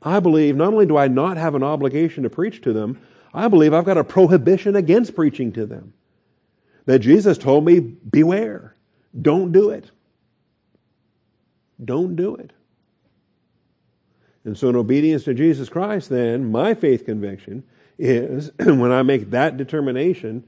[0.01, 2.99] I believe not only do I not have an obligation to preach to them,
[3.33, 5.93] I believe I've got a prohibition against preaching to them.
[6.85, 8.75] That Jesus told me, beware.
[9.19, 9.89] Don't do it.
[11.83, 12.51] Don't do it.
[14.45, 17.63] And so, in obedience to Jesus Christ, then, my faith conviction
[17.97, 20.43] is when I make that determination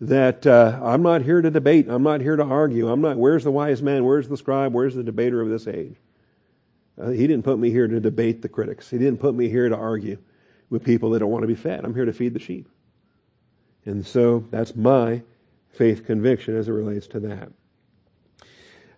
[0.00, 3.44] that uh, I'm not here to debate, I'm not here to argue, I'm not, where's
[3.44, 5.96] the wise man, where's the scribe, where's the debater of this age?
[7.00, 9.68] Uh, he didn't put me here to debate the critics, he didn't put me here
[9.68, 10.18] to argue
[10.70, 11.84] with people that don't want to be fed.
[11.84, 12.68] I'm here to feed the sheep.
[13.86, 15.22] And so that's my
[15.70, 17.50] faith conviction as it relates to that.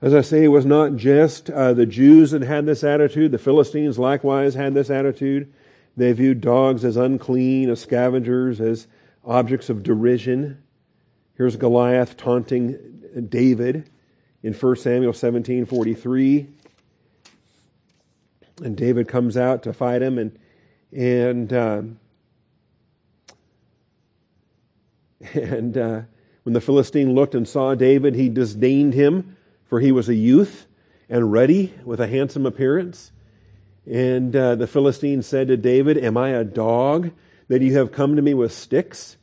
[0.03, 3.33] As I say, it was not just uh, the Jews that had this attitude.
[3.33, 5.53] The Philistines likewise had this attitude.
[5.97, 8.87] They viewed dogs as unclean, as scavengers, as
[9.25, 10.63] objects of derision.
[11.41, 13.01] Here's Goliath taunting
[13.31, 13.89] David
[14.43, 16.47] in 1 Samuel 17 43.
[18.63, 20.39] And David comes out to fight him, and
[20.93, 21.99] and um,
[25.33, 26.03] and uh,
[26.43, 30.67] when the Philistine looked and saw David, he disdained him, for he was a youth
[31.09, 33.13] and ruddy with a handsome appearance.
[33.91, 37.13] And uh, the Philistine said to David, Am I a dog
[37.49, 39.17] that you have come to me with sticks?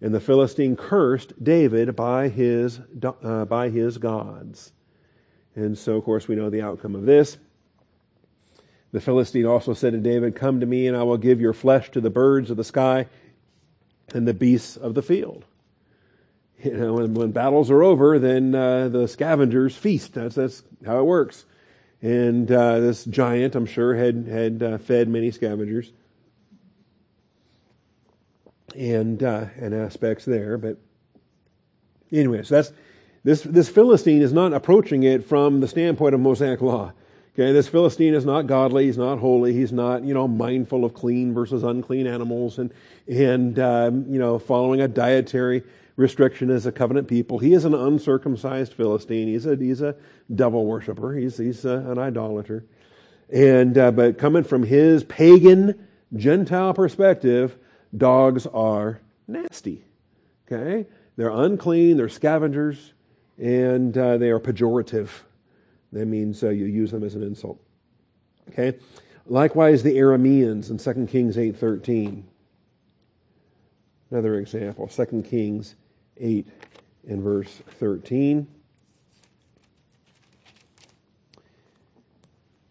[0.00, 4.72] And the Philistine cursed David by his, uh, by his gods.
[5.54, 7.38] And so, of course, we know the outcome of this.
[8.92, 11.90] The Philistine also said to David, Come to me, and I will give your flesh
[11.92, 13.06] to the birds of the sky
[14.14, 15.44] and the beasts of the field.
[16.62, 20.14] You know, when, when battles are over, then uh, the scavengers feast.
[20.14, 21.44] That's, that's how it works.
[22.00, 25.92] And uh, this giant, I'm sure, had, had uh, fed many scavengers
[28.76, 30.58] and, uh, and aspects there.
[30.58, 30.78] But
[32.12, 32.72] anyways, that's,
[33.24, 36.92] this, this Philistine is not approaching it from the standpoint of Mosaic law.
[37.34, 38.86] Okay, this Philistine is not godly.
[38.86, 39.52] He's not holy.
[39.52, 42.72] He's not, you know, mindful of clean versus unclean animals and,
[43.06, 45.62] and, um, you know, following a dietary
[45.96, 47.38] restriction as a covenant people.
[47.38, 49.28] He is an uncircumcised Philistine.
[49.28, 49.96] He's a, he's a
[50.34, 51.14] devil worshiper.
[51.14, 52.64] He's, he's a, an idolater.
[53.30, 57.58] And, uh, but coming from his pagan Gentile perspective,
[57.96, 59.84] dogs are nasty.
[60.46, 60.86] Okay?
[61.16, 61.96] They're unclean.
[61.96, 62.92] They're scavengers
[63.38, 65.08] and, uh, they are pejorative.
[65.92, 67.60] That means uh, you use them as an insult.
[68.50, 68.78] Okay?
[69.26, 72.22] Likewise, the Arameans in 2 Kings 8.13.
[74.10, 75.74] Another example, 2 Kings
[76.18, 76.46] 8
[77.08, 78.46] and verse 13.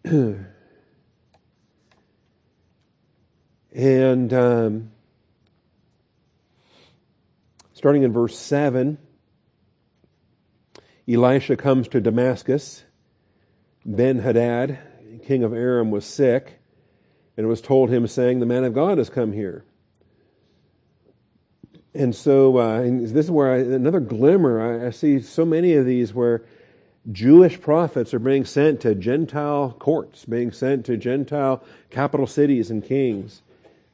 [3.74, 4.90] and um,
[7.76, 8.96] starting in verse 7,
[11.06, 12.84] Elisha comes to Damascus
[13.84, 14.78] Ben Hadad,
[15.26, 16.58] king of Aram, was sick,
[17.36, 19.62] and it was told him, saying, The man of God has come here.
[21.94, 25.74] And so, uh, and this is where I, another glimmer, I, I see so many
[25.74, 26.44] of these where
[27.12, 32.82] Jewish prophets are being sent to Gentile courts, being sent to Gentile capital cities and
[32.82, 33.42] kings.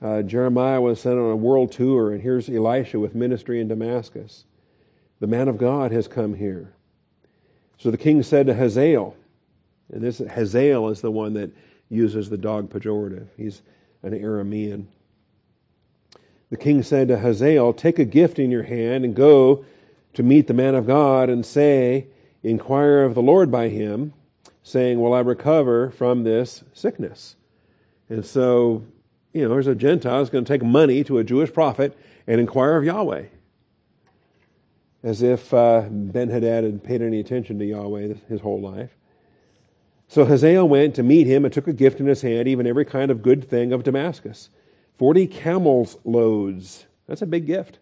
[0.03, 4.45] Uh, Jeremiah was sent on a world tour, and here's Elisha with ministry in Damascus.
[5.21, 6.73] The man of God has come here.
[7.79, 9.15] So the king said to Hazael,
[9.93, 11.53] and this Hazael is the one that
[11.89, 13.29] uses the dog pejorative.
[13.37, 13.63] He's
[14.03, 14.87] an Aramean.
[16.51, 19.65] The king said to Hazael, Take a gift in your hand and go
[20.15, 22.09] to meet the man of God and say,
[22.43, 24.15] Inquire of the Lord by him,
[24.65, 27.37] saying, Will I recover from this sickness?
[28.09, 28.85] And so,
[29.33, 32.41] you know, there's a Gentile who's going to take money to a Jewish prophet and
[32.41, 33.25] inquire of Yahweh.
[35.03, 38.91] As if uh, Ben Hadad had paid any attention to Yahweh his whole life.
[40.07, 42.85] So Hazael went to meet him and took a gift in his hand, even every
[42.85, 44.51] kind of good thing of Damascus.
[44.99, 46.87] Forty camels' loads.
[47.09, 47.79] That's a big gift.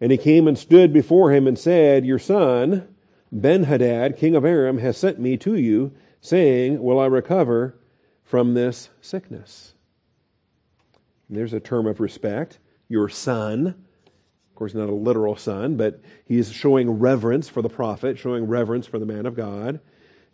[0.00, 2.86] And he came and stood before him and said, Your son,
[3.32, 7.74] Ben Hadad, king of Aram, has sent me to you, saying, Will I recover
[8.22, 9.74] from this sickness?
[11.28, 12.58] There's a term of respect.
[12.88, 13.66] Your son.
[13.66, 18.86] Of course, not a literal son, but he's showing reverence for the prophet, showing reverence
[18.86, 19.80] for the man of God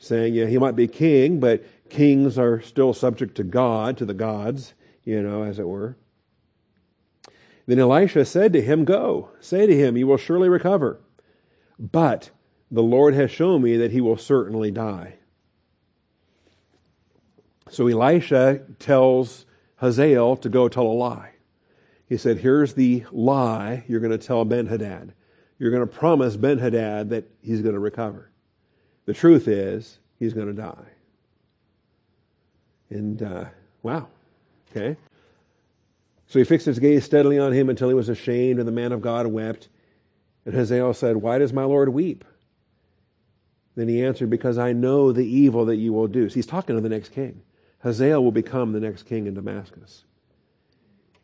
[0.02, 4.12] saying, yeah, he might be king, but kings are still subject to God, to the
[4.12, 4.74] gods,
[5.04, 5.96] you know, as it were.
[7.66, 11.00] Then Elisha said to him, Go, say to him, You will surely recover.
[11.78, 12.30] But
[12.68, 15.18] the Lord has shown me that he will certainly die.
[17.70, 19.46] So Elisha tells
[19.82, 21.32] Hazael to go tell a lie.
[22.08, 25.12] He said, Here's the lie you're going to tell Ben Hadad.
[25.58, 28.30] You're going to promise Ben Hadad that he's going to recover.
[29.06, 30.86] The truth is, he's going to die.
[32.90, 33.46] And, uh,
[33.82, 34.06] wow.
[34.70, 34.96] Okay.
[36.28, 38.92] So he fixed his gaze steadily on him until he was ashamed, and the man
[38.92, 39.68] of God wept.
[40.46, 42.24] And Hazael said, Why does my Lord weep?
[43.74, 46.28] Then he answered, Because I know the evil that you will do.
[46.28, 47.42] So he's talking to the next king.
[47.82, 50.04] Hazael will become the next king in Damascus.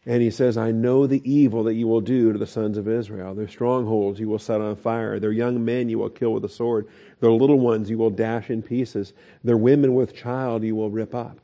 [0.07, 2.89] And he says, I know the evil that you will do to the sons of
[2.89, 3.35] Israel.
[3.35, 5.21] Their strongholds you will set on fire.
[5.21, 6.89] Their young men you will kill with a sword.
[7.21, 9.13] Their little ones you will dash in pieces.
[9.45, 11.39] Their women with child you will rip up.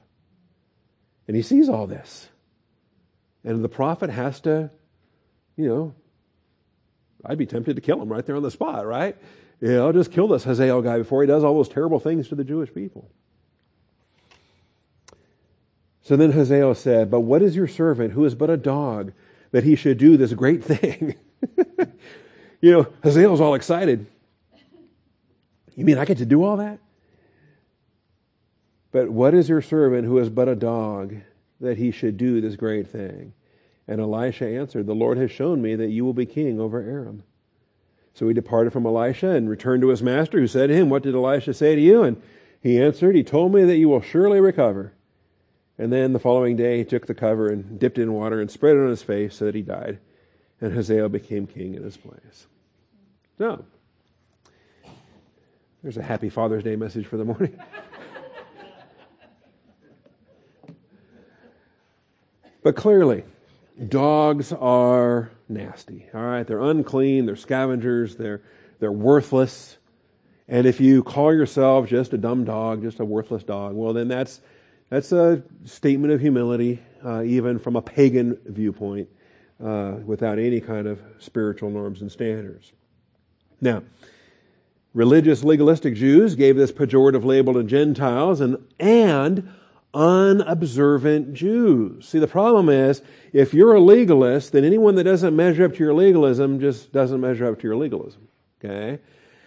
[1.29, 2.29] And he sees all this.
[3.45, 4.71] And the prophet has to,
[5.57, 5.95] you know,
[7.25, 9.17] I'd be tempted to kill him right there on the spot, right?
[9.61, 12.35] Yeah, I'll just kill this Hazael guy before he does all those terrible things to
[12.35, 13.11] the Jewish people.
[16.05, 19.13] So then Hazael said, But what is your servant, who is but a dog,
[19.51, 21.17] that he should do this great thing?
[22.61, 24.07] you know, Hazael's all excited.
[25.75, 26.79] You mean I get to do all that?
[28.93, 31.17] But what is your servant, who is but a dog,
[31.61, 33.33] that he should do this great thing?
[33.89, 37.25] And Elisha answered, The Lord has shown me that you will be king over Aram.
[38.13, 41.03] So he departed from Elisha and returned to his master, who said to him, What
[41.03, 42.03] did Elisha say to you?
[42.03, 42.23] And
[42.61, 44.93] he answered, He told me that you will surely recover.
[45.79, 48.51] And then the following day he took the cover and dipped it in water and
[48.51, 49.99] spread it on his face so that he died.
[50.61, 52.47] And Hazael became king in his place.
[53.39, 53.64] So,
[55.83, 57.59] there's a happy Father's Day message for the morning.
[62.62, 63.25] but clearly,
[63.89, 66.07] dogs are nasty.
[66.14, 68.43] All right, they're unclean, they're scavengers, they're
[68.79, 69.77] they're worthless.
[70.47, 74.09] And if you call yourself just a dumb dog, just a worthless dog, well then
[74.09, 74.41] that's
[74.95, 79.09] that's a statement of humility, uh, even from a pagan viewpoint,
[79.61, 82.72] uh, without any kind of spiritual norms and standards.
[83.61, 83.82] Now,
[84.92, 89.53] religious legalistic Jews gave this pejorative label to Gentiles and and
[89.92, 92.07] unobservant Jews.
[92.07, 95.78] See, the problem is, if you're a legalist, then anyone that doesn't measure up to
[95.80, 98.28] your legalism just doesn't measure up to your legalism.
[98.64, 99.01] Okay?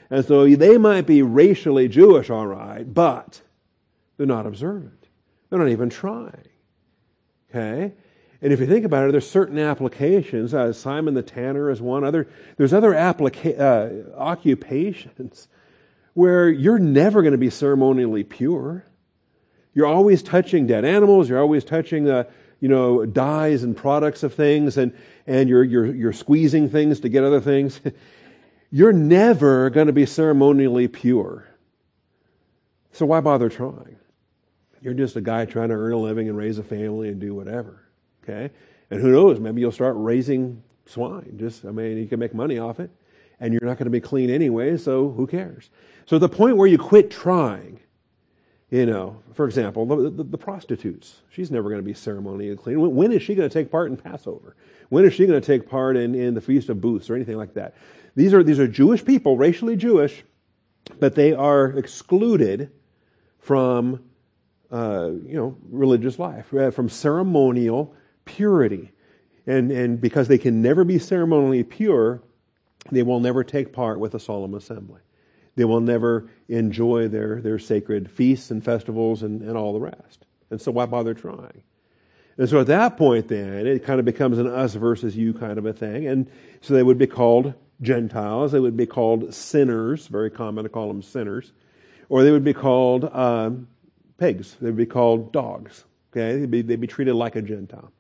[0.10, 3.40] And so they might be racially Jewish, all right, but
[4.18, 4.97] they're not observant.
[5.50, 6.48] They're not even trying.
[7.50, 7.94] Okay?
[8.42, 10.54] And if you think about it, there's certain applications.
[10.54, 12.04] Uh, Simon the Tanner is one.
[12.04, 12.28] Other
[12.58, 15.48] there's other applica- uh, occupations
[16.14, 18.86] where you're never going to be ceremonially pure.
[19.74, 21.30] You're always touching dead animals.
[21.30, 22.26] You're always touching, uh,
[22.60, 24.96] you know, dyes and products of things, and
[25.26, 27.80] and you're you're you're squeezing things to get other things.
[28.72, 31.48] you're never going to be ceremonially pure.
[32.92, 33.98] So why bother trying?
[34.82, 37.34] You're just a guy trying to earn a living and raise a family and do
[37.34, 37.84] whatever.
[38.24, 38.52] Okay,
[38.92, 39.40] and who knows?
[39.40, 41.38] Maybe you'll start raising swine.
[41.38, 42.90] Just I mean, you can make money off it,
[43.40, 44.78] and you're not going to be clean anyway.
[44.78, 45.70] So who cares?
[46.06, 47.80] So the point where you quit trying
[48.70, 51.22] you know, for example, the, the, the prostitutes.
[51.30, 52.82] She's never going to be ceremonially clean.
[52.82, 54.56] When, when is she going to take part in Passover?
[54.90, 57.38] When is she going to take part in, in the Feast of Booths or anything
[57.38, 57.76] like that?
[58.16, 60.24] These are, these are Jewish people, racially Jewish,
[61.00, 62.72] but they are excluded
[63.40, 64.04] from,
[64.72, 67.94] uh, you know, religious life, uh, from ceremonial
[68.26, 68.92] purity.
[69.46, 72.22] And, and because they can never be ceremonially pure,
[72.92, 75.02] they will never take part with a solemn assembly.
[75.56, 80.26] They will never enjoy their, their sacred feasts and festivals and, and all the rest.
[80.52, 81.64] And so why bother trying?
[82.38, 85.58] And so at that point, then, it kind of becomes an us versus you kind
[85.58, 86.06] of a thing.
[86.08, 86.30] And
[86.62, 88.52] so they would be called Gentiles.
[88.52, 91.52] They would be called sinners, very common to call them sinners.
[92.10, 93.68] Or they would be called um,
[94.18, 94.56] pigs.
[94.60, 95.86] They would be called dogs.
[96.12, 96.40] Okay?
[96.40, 97.92] They'd be, they'd be treated like a Gentile.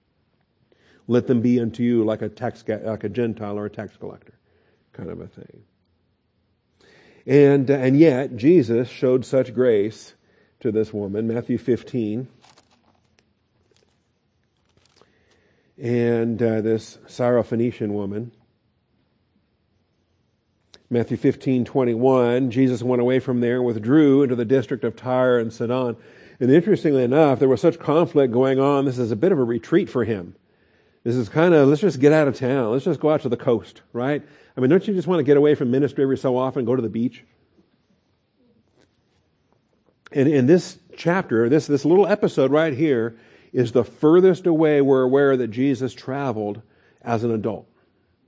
[1.07, 4.33] Let them be unto you like a tax, like a Gentile or a tax collector
[4.97, 5.63] kind of a thing.
[7.25, 10.15] And, and yet, Jesus showed such grace
[10.59, 11.27] to this woman.
[11.27, 12.27] Matthew 15.
[15.77, 18.31] And uh, this Syrophoenician woman.
[20.89, 25.37] Matthew 15, 21, Jesus went away from there and withdrew into the district of Tyre
[25.37, 25.97] and Sidon.
[26.39, 28.85] And interestingly enough, there was such conflict going on.
[28.85, 30.35] This is a bit of a retreat for him.
[31.03, 32.71] This is kind of, let's just get out of town.
[32.71, 34.21] Let's just go out to the coast, right?
[34.55, 36.75] I mean, don't you just want to get away from ministry every so often, go
[36.75, 37.23] to the beach?
[40.11, 43.17] And in this chapter, this, this little episode right here,
[43.53, 46.61] is the furthest away we're aware that Jesus traveled
[47.01, 47.67] as an adult.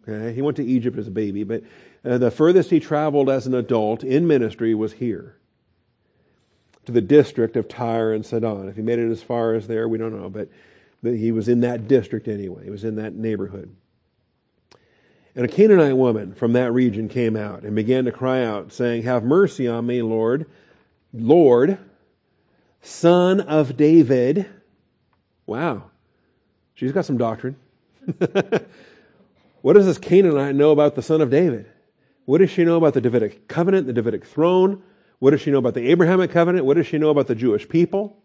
[0.07, 0.33] Okay?
[0.33, 1.63] He went to Egypt as a baby, but
[2.05, 5.35] uh, the furthest he traveled as an adult in ministry was here,
[6.85, 8.67] to the district of Tyre and Sidon.
[8.69, 10.49] If he made it as far as there, we don't know, but
[11.01, 12.65] But he was in that district anyway.
[12.65, 13.73] He was in that neighborhood.
[15.35, 19.03] And a Canaanite woman from that region came out and began to cry out, saying,
[19.03, 20.45] Have mercy on me, Lord,
[21.13, 21.77] Lord,
[22.81, 24.47] son of David.
[25.45, 25.91] Wow.
[26.73, 27.55] She's got some doctrine.
[29.61, 31.67] what does this Canaanite know about the son of David?
[32.29, 34.83] What does she know about the Davidic covenant, the Davidic throne?
[35.17, 36.63] What does she know about the Abrahamic covenant?
[36.63, 38.21] What does she know about the Jewish people?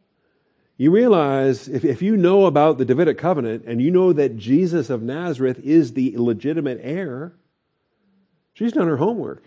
[0.76, 4.90] You realize if, if you know about the Davidic covenant and you know that Jesus
[4.90, 7.32] of Nazareth is the legitimate heir,
[8.52, 9.42] she's done her homework.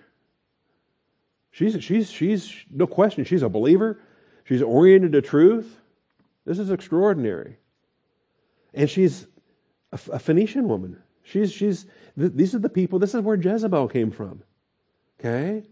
[1.51, 3.99] She's, she's, she's, no question, she's a believer.
[4.45, 5.71] She's oriented to truth.
[6.45, 7.57] This is extraordinary.
[8.73, 9.27] And she's
[9.91, 10.97] a, a Phoenician woman.
[11.21, 11.85] She's, she's,
[12.17, 14.41] th- these are the people, this is where Jezebel came from.
[15.19, 15.63] Okay?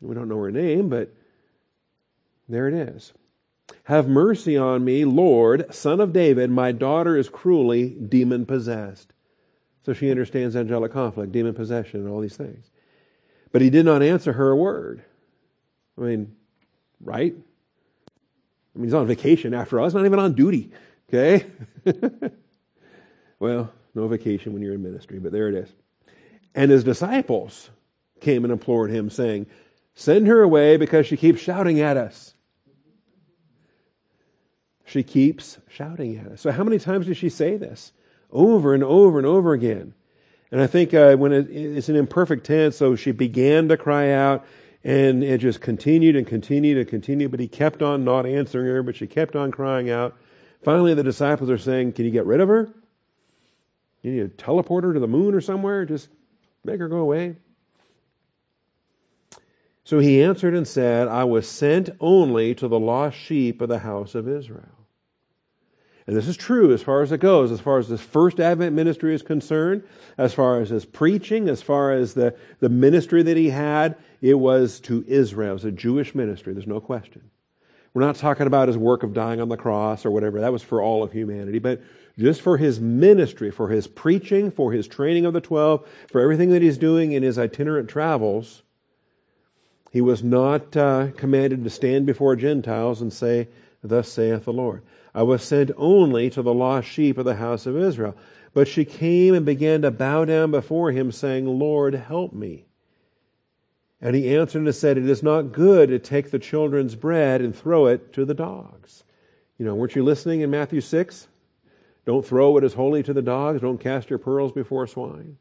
[0.00, 1.14] We don't know her name, but
[2.48, 3.12] there it is.
[3.84, 6.50] Have mercy on me, Lord, son of David.
[6.50, 9.12] My daughter is cruelly demon possessed.
[9.84, 12.70] So she understands angelic conflict, demon possession, and all these things.
[13.52, 15.02] But he did not answer her a word.
[15.98, 16.36] I mean,
[17.00, 17.34] right?
[18.74, 19.86] I mean, he's on vacation after all.
[19.86, 20.70] He's not even on duty.
[21.08, 21.46] Okay?
[23.38, 25.68] well, no vacation when you're in ministry, but there it is.
[26.54, 27.70] And his disciples
[28.20, 29.46] came and implored him, saying,
[29.94, 32.34] Send her away because she keeps shouting at us.
[34.84, 36.40] She keeps shouting at us.
[36.40, 37.92] So, how many times did she say this?
[38.32, 39.94] Over and over and over again.
[40.50, 44.10] And I think uh, when it, it's an imperfect tense, so she began to cry
[44.10, 44.44] out,
[44.82, 48.82] and it just continued and continued and continued, but he kept on not answering her,
[48.82, 50.16] but she kept on crying out.
[50.64, 52.68] Finally, the disciples are saying, Can you get rid of her?
[54.02, 55.84] You need to teleport her to the moon or somewhere?
[55.84, 56.08] Just
[56.64, 57.36] make her go away.
[59.84, 63.80] So he answered and said, I was sent only to the lost sheep of the
[63.80, 64.86] house of Israel.
[66.06, 68.74] And this is true as far as it goes, as far as this first Advent
[68.74, 69.82] ministry is concerned,
[70.18, 74.34] as far as his preaching, as far as the, the ministry that he had, it
[74.34, 75.50] was to Israel.
[75.50, 77.30] It was a Jewish ministry, there's no question.
[77.92, 80.40] We're not talking about his work of dying on the cross or whatever.
[80.40, 81.58] That was for all of humanity.
[81.58, 81.82] But
[82.20, 86.50] just for his ministry, for his preaching, for his training of the twelve, for everything
[86.50, 88.62] that he's doing in his itinerant travels,
[89.90, 93.48] he was not uh, commanded to stand before Gentiles and say,
[93.82, 94.82] Thus saith the Lord.
[95.14, 98.14] I was sent only to the lost sheep of the house of Israel.
[98.52, 102.66] But she came and began to bow down before him, saying, Lord, help me.
[104.00, 107.54] And he answered and said, It is not good to take the children's bread and
[107.54, 109.04] throw it to the dogs.
[109.58, 111.28] You know, weren't you listening in Matthew 6?
[112.10, 113.60] Don't throw what is holy to the dogs.
[113.60, 115.36] Don't cast your pearls before swine.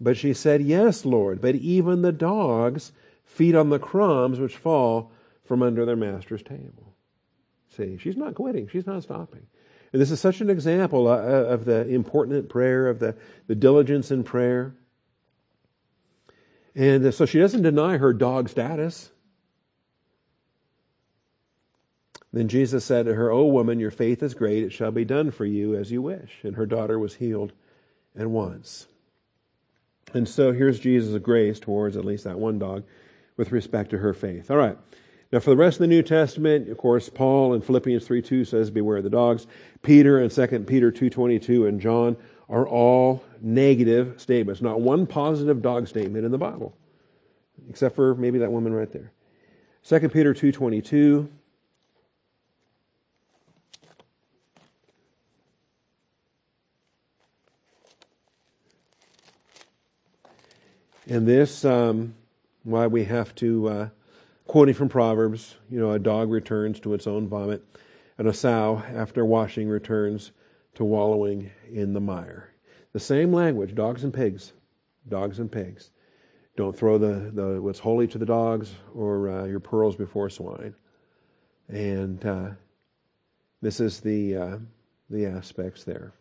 [0.00, 5.12] But she said, Yes, Lord, but even the dogs feed on the crumbs which fall
[5.44, 6.94] from under their master's table.
[7.76, 8.66] See, she's not quitting.
[8.66, 9.46] She's not stopping.
[9.92, 13.14] And this is such an example uh, of the important prayer, of the,
[13.46, 14.74] the diligence in prayer.
[16.74, 19.10] And so she doesn't deny her dog status.
[22.32, 24.62] Then Jesus said to her, O woman, your faith is great.
[24.62, 26.40] It shall be done for you as you wish.
[26.42, 27.52] And her daughter was healed
[28.16, 28.86] at once.
[30.14, 32.84] And so here's Jesus' grace towards at least that one dog
[33.36, 34.50] with respect to her faith.
[34.50, 34.76] All right.
[35.30, 38.44] Now, for the rest of the New Testament, of course, Paul in Philippians 3 2
[38.44, 39.46] says, Beware of the dogs.
[39.82, 42.16] Peter and 2 Peter 2.22 and John
[42.48, 44.62] are all negative statements.
[44.62, 46.74] Not one positive dog statement in the Bible,
[47.68, 49.12] except for maybe that woman right there.
[49.84, 51.28] 2 Peter 2.22.
[61.08, 62.14] And this, um,
[62.64, 63.88] why we have to, uh,
[64.46, 67.64] quoting from Proverbs, you know, a dog returns to its own vomit,
[68.18, 70.32] and a sow, after washing, returns
[70.74, 72.52] to wallowing in the mire.
[72.92, 74.52] The same language, dogs and pigs.
[75.08, 75.90] Dogs and pigs.
[76.56, 80.74] Don't throw the, the what's holy to the dogs or uh, your pearls before swine.
[81.68, 82.50] And uh,
[83.62, 84.58] this is the uh,
[85.08, 86.12] the aspects there.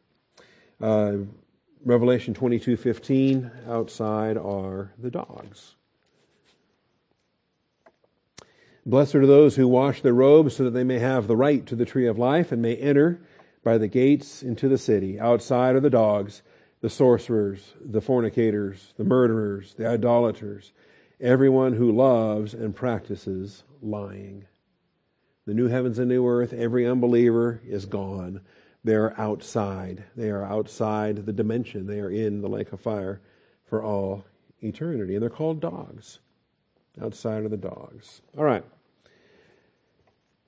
[1.86, 3.52] Revelation twenty two fifteen.
[3.68, 5.76] Outside are the dogs.
[8.86, 11.76] Blessed are those who wash their robes so that they may have the right to
[11.76, 13.22] the tree of life and may enter
[13.64, 15.20] by the gates into the city.
[15.20, 16.42] Outside are the dogs,
[16.80, 20.72] the sorcerers, the fornicators, the murderers, the idolaters,
[21.20, 24.46] everyone who loves and practices lying.
[25.46, 28.42] The new heavens and new earth, every unbeliever is gone.
[28.84, 30.04] They are outside.
[30.16, 31.88] They are outside the dimension.
[31.88, 33.22] They are in the lake of fire
[33.66, 34.26] for all
[34.62, 35.16] eternity.
[35.16, 36.20] And they're called dogs.
[37.02, 38.22] Outside are the dogs.
[38.38, 38.64] All right.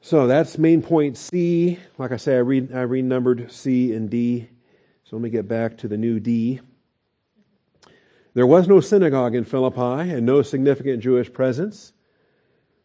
[0.02, 1.80] So that's main point C.
[1.98, 4.48] Like I say, I I renumbered C and D.
[5.04, 6.62] So let me get back to the new D.
[8.34, 11.94] There was no synagogue in Philippi and no significant Jewish presence.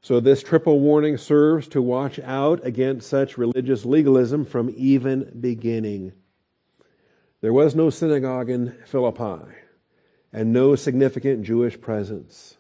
[0.05, 6.13] So this triple warning serves to watch out against such religious legalism from even beginning.
[7.41, 9.51] There was no synagogue in Philippi
[10.31, 12.59] and no significant Jewish presence.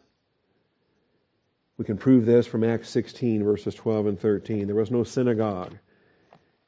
[1.76, 4.66] We can prove this from Acts 16, verses 12 and 13.
[4.66, 5.76] There was no synagogue.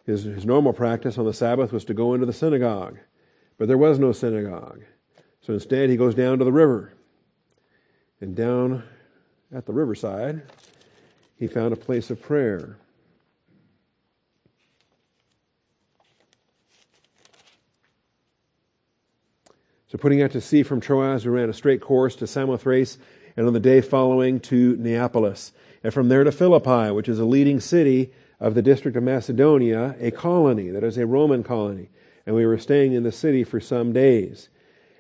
[0.05, 2.99] His, his normal practice on the Sabbath was to go into the synagogue,
[3.57, 4.83] but there was no synagogue.
[5.41, 6.93] So instead, he goes down to the river.
[8.21, 8.83] And down
[9.57, 10.43] at the riverside,
[11.39, 12.77] he found a place of prayer.
[19.89, 22.99] So, putting out to sea from Troas, we ran a straight course to Samothrace,
[23.35, 25.53] and on the day following to Neapolis,
[25.83, 29.97] and from there to Philippi, which is a leading city of the district of Macedonia,
[29.99, 31.89] a colony, that is a Roman colony.
[32.27, 34.51] And we were staying in the city for some days.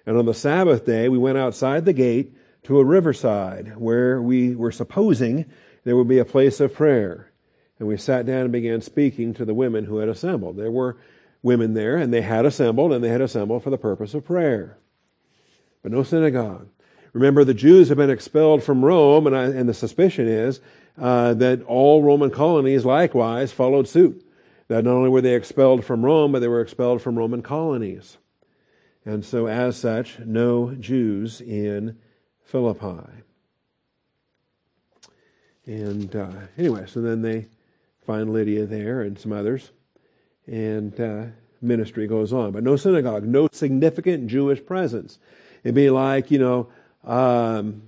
[0.07, 2.33] And on the Sabbath day, we went outside the gate
[2.67, 5.47] to a riverside where we were supposing
[5.85, 7.31] there would be a place of prayer.
[7.79, 10.57] And we sat down and began speaking to the women who had assembled.
[10.57, 10.97] There were
[11.43, 14.79] women there, and they had assembled, and they had assembled for the purpose of prayer.
[15.85, 16.67] But no synagogue.
[17.13, 20.61] Remember, the Jews have been expelled from Rome, and, I, and the suspicion is
[20.99, 24.27] uh, that all Roman colonies likewise followed suit.
[24.67, 28.19] That not only were they expelled from Rome, but they were expelled from Roman colonies.
[29.05, 31.99] And so, as such, no Jews in
[32.47, 33.03] Philippi.
[35.67, 37.47] And uh, anyway, so then they
[38.07, 39.73] find Lydia there and some others,
[40.47, 41.25] and uh,
[41.61, 42.53] ministry goes on.
[42.53, 45.19] But no synagogue, no significant Jewish presence.
[45.65, 46.69] It'd be like, you know,
[47.05, 47.83] um,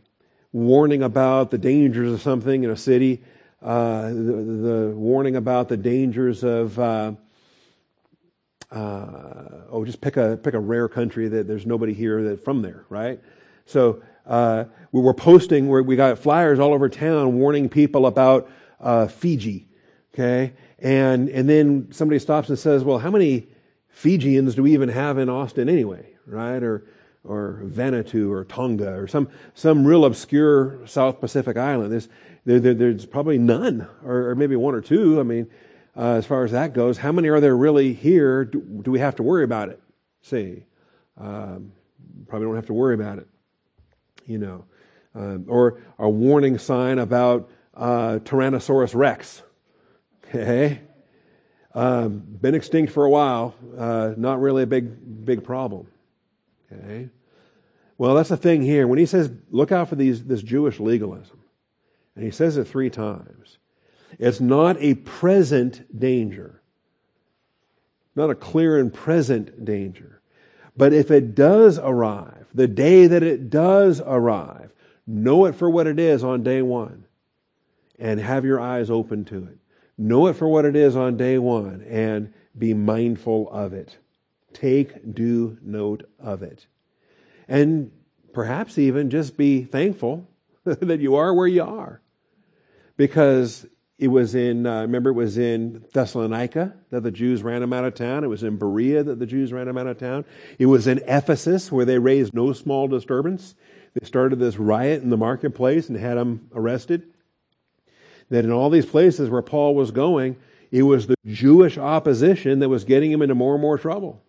[0.53, 3.23] warning about the dangers of something in a city,
[3.63, 7.13] uh, the, the, warning about the dangers of uh,
[8.73, 12.63] uh, oh, just pick a pick a rare country that there's nobody here that from
[12.63, 13.21] there, right?
[13.67, 18.49] So uh, we were posting where we got flyers all over town warning people about
[18.81, 19.69] uh, Fiji,
[20.15, 23.49] okay, and and then somebody stops and says, well, how many
[23.89, 26.63] Fijians do we even have in Austin anyway, right?
[26.63, 26.85] Or
[27.25, 31.93] or Vanuatu or Tonga or some some real obscure South Pacific island.
[31.93, 32.09] There's
[32.45, 35.21] there, there, there's probably none, or, or maybe one or two.
[35.21, 35.51] I mean,
[35.97, 36.97] uh, as far as that goes.
[36.97, 38.45] How many are there really here?
[38.45, 39.83] Do, do we have to worry about it?
[40.23, 40.65] See,
[41.19, 41.73] um,
[42.27, 43.27] probably don't have to worry about it.
[44.29, 44.65] You know,
[45.17, 49.43] um, or a warning sign about uh, Tyrannosaurus Rex.
[50.29, 50.81] Okay,
[51.75, 53.57] um, been extinct for a while.
[53.77, 55.89] Uh, not really a big big problem.
[56.71, 57.09] Okay.
[57.99, 58.87] Well, that's the thing here.
[58.87, 61.41] When he says, look out for these, this Jewish legalism,
[62.15, 63.59] and he says it three times,
[64.21, 66.63] it's not a present danger,
[68.15, 70.23] not a clear and present danger.
[70.77, 71.77] But if it does
[72.49, 74.73] arrive, the day that it does arrive,
[75.07, 77.05] know it for what it is on day one
[77.99, 79.59] and have your eyes open to it.
[79.97, 83.99] Know it for what it is on day one and be mindful of it.
[84.53, 86.67] Take due note of it.
[87.49, 87.91] And
[88.33, 90.29] perhaps even just be thankful
[90.65, 92.01] that you are where you are.
[92.97, 93.67] Because
[93.99, 97.85] it was in, uh, remember, it was in Thessalonica that the Jews ran them out
[97.85, 98.23] of town.
[98.23, 100.25] It was in Berea that the Jews ran them out of town.
[100.59, 103.57] It was in Ephesus where they raised no small disturbance.
[103.95, 107.03] They started this riot in the marketplace and had them arrested.
[108.31, 110.37] That in all these places where Paul was going,
[110.71, 114.23] it was the Jewish opposition that was getting him into more and more trouble.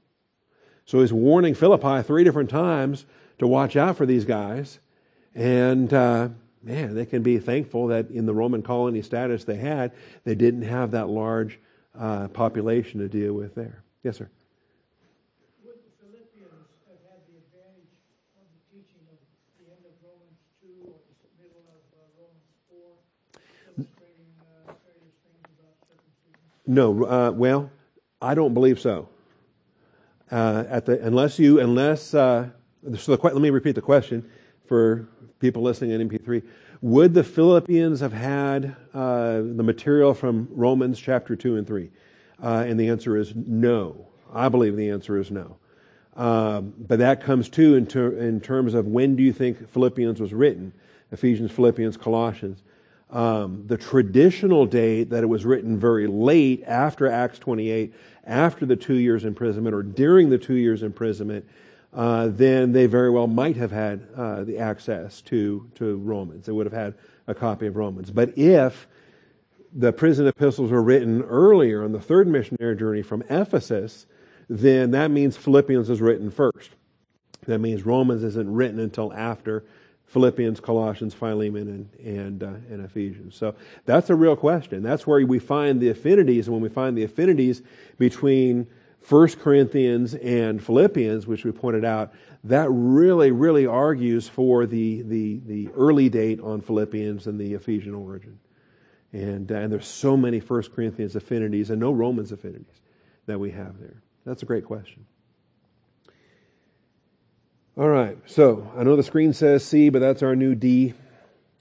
[0.85, 3.05] So he's warning Philippi three different times
[3.37, 4.79] to watch out for these guys.
[5.35, 6.29] And, uh,
[6.63, 9.91] man, they can be thankful that in the Roman colony status they had,
[10.23, 11.59] they didn't have that large
[11.97, 13.83] uh, population to deal with there.
[14.03, 14.29] Yes, sir.
[15.65, 17.91] Would the Philippians have had the advantage
[18.37, 19.19] of the teaching of
[19.59, 22.79] the end of Romans 2 or the middle of uh, Romans 4,
[23.77, 26.39] illustrating uh, various things about circumcision?
[26.67, 27.71] No, uh, well,
[28.21, 29.09] I don't believe so.
[30.31, 32.47] Uh, at the unless you unless uh,
[32.95, 34.29] so the, let me repeat the question
[34.67, 36.43] for people listening in MP3.
[36.81, 41.89] Would the Philippians have had uh, the material from Romans chapter 2 and 3?
[42.41, 44.07] Uh, and the answer is no.
[44.33, 45.57] I believe the answer is no.
[46.15, 50.19] Um, but that comes too in, ter- in, terms of when do you think Philippians
[50.19, 50.73] was written?
[51.11, 52.63] Ephesians, Philippians, Colossians.
[53.09, 57.93] Um, the traditional date that it was written very late after Acts 28,
[58.25, 61.45] after the two years imprisonment or during the two years imprisonment,
[61.93, 66.45] uh, then they very well might have had uh, the access to, to Romans.
[66.45, 66.93] They would have had
[67.27, 68.11] a copy of Romans.
[68.11, 68.87] But if
[69.73, 74.05] the prison epistles were written earlier on the third missionary journey from Ephesus,
[74.49, 76.71] then that means Philippians is written first.
[77.45, 79.63] That means Romans isn't written until after
[80.05, 83.35] Philippians, Colossians, Philemon, and and, uh, and Ephesians.
[83.35, 84.81] So that's a real question.
[84.81, 87.61] That's where we find the affinities, and when we find the affinities
[87.99, 88.67] between
[89.09, 95.41] 1 Corinthians and Philippians, which we pointed out, that really, really argues for the the
[95.45, 98.39] the early date on Philippians and the Ephesian origin.
[99.11, 102.81] And, uh, and there's so many 1 Corinthians affinities and no Romans affinities
[103.25, 104.01] that we have there.
[104.23, 105.05] That's a great question.
[107.75, 110.93] All right, so I know the screen says C, but that's our new D.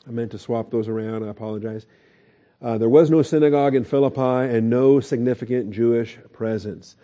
[0.07, 1.25] I meant to swap those around.
[1.25, 1.87] I apologize.
[2.61, 4.21] Uh, there was no synagogue in Philippi
[4.55, 6.97] and no significant Jewish presence.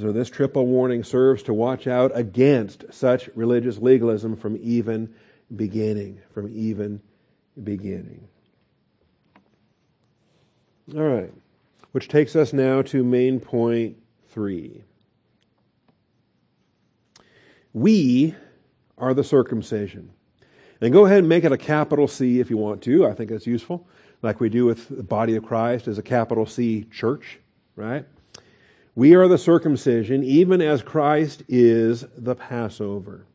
[0.00, 5.14] So this triple warning serves to watch out against such religious legalism from even
[5.54, 6.20] beginning.
[6.32, 7.02] From even
[7.62, 8.26] beginning.
[10.96, 11.32] All right,
[11.92, 13.96] which takes us now to main point
[14.28, 14.82] three.
[17.72, 18.34] We
[18.98, 20.10] are the circumcision.
[20.80, 23.06] And go ahead and make it a capital C if you want to.
[23.06, 23.86] I think that's useful.
[24.20, 27.38] Like we do with the body of Christ as a capital C church,
[27.76, 28.04] right?
[28.94, 33.26] We are the circumcision, even as Christ is the Passover.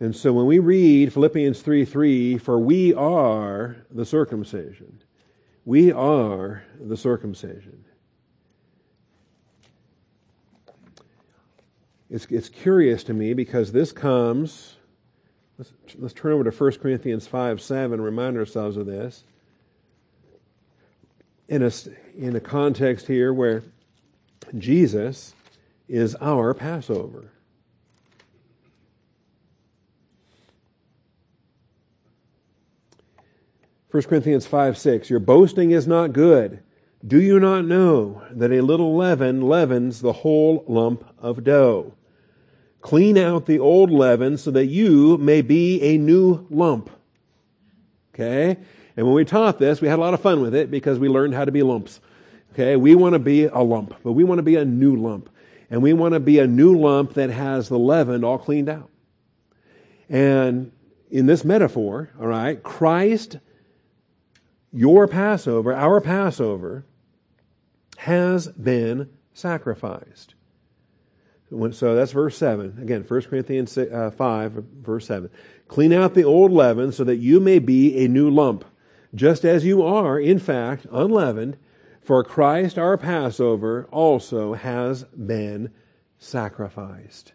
[0.00, 5.02] And so when we read Philippians 3 3, for we are the circumcision,
[5.64, 7.84] we are the circumcision.
[12.10, 14.76] It's, it's curious to me because this comes,
[15.58, 19.24] let's, let's turn over to 1 Corinthians 5 7, remind ourselves of this.
[21.48, 21.70] In a,
[22.16, 23.62] in a context here where
[24.56, 25.34] Jesus
[25.88, 27.32] is our Passover.
[33.88, 36.62] First Corinthians 5 6, your boasting is not good.
[37.06, 41.94] Do you not know that a little leaven leavens the whole lump of dough?
[42.82, 46.90] Clean out the old leaven so that you may be a new lump.
[48.14, 48.58] Okay?
[48.98, 51.08] And when we taught this, we had a lot of fun with it because we
[51.08, 52.00] learned how to be lumps.
[52.52, 52.74] Okay?
[52.74, 55.30] We want to be a lump, but we want to be a new lump.
[55.70, 58.90] And we want to be a new lump that has the leaven all cleaned out.
[60.08, 60.72] And
[61.12, 63.38] in this metaphor, all right, Christ,
[64.72, 66.84] your Passover, our Passover,
[67.98, 70.34] has been sacrificed.
[71.70, 72.78] So that's verse 7.
[72.82, 75.30] Again, 1 Corinthians uh, 5, verse 7.
[75.68, 78.64] Clean out the old leaven so that you may be a new lump,
[79.14, 81.56] just as you are, in fact, unleavened,
[82.00, 85.70] for Christ our Passover also has been
[86.18, 87.32] sacrificed.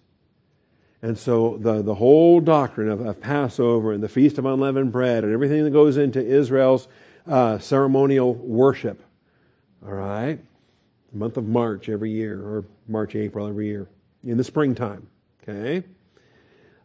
[1.02, 5.24] And so the, the whole doctrine of, of Passover and the Feast of Unleavened Bread
[5.24, 6.88] and everything that goes into Israel's
[7.28, 9.04] uh, ceremonial worship,
[9.86, 10.40] all right,
[11.12, 13.88] the month of March every year, or March, April every year,
[14.24, 15.08] in the springtime,
[15.42, 15.86] okay,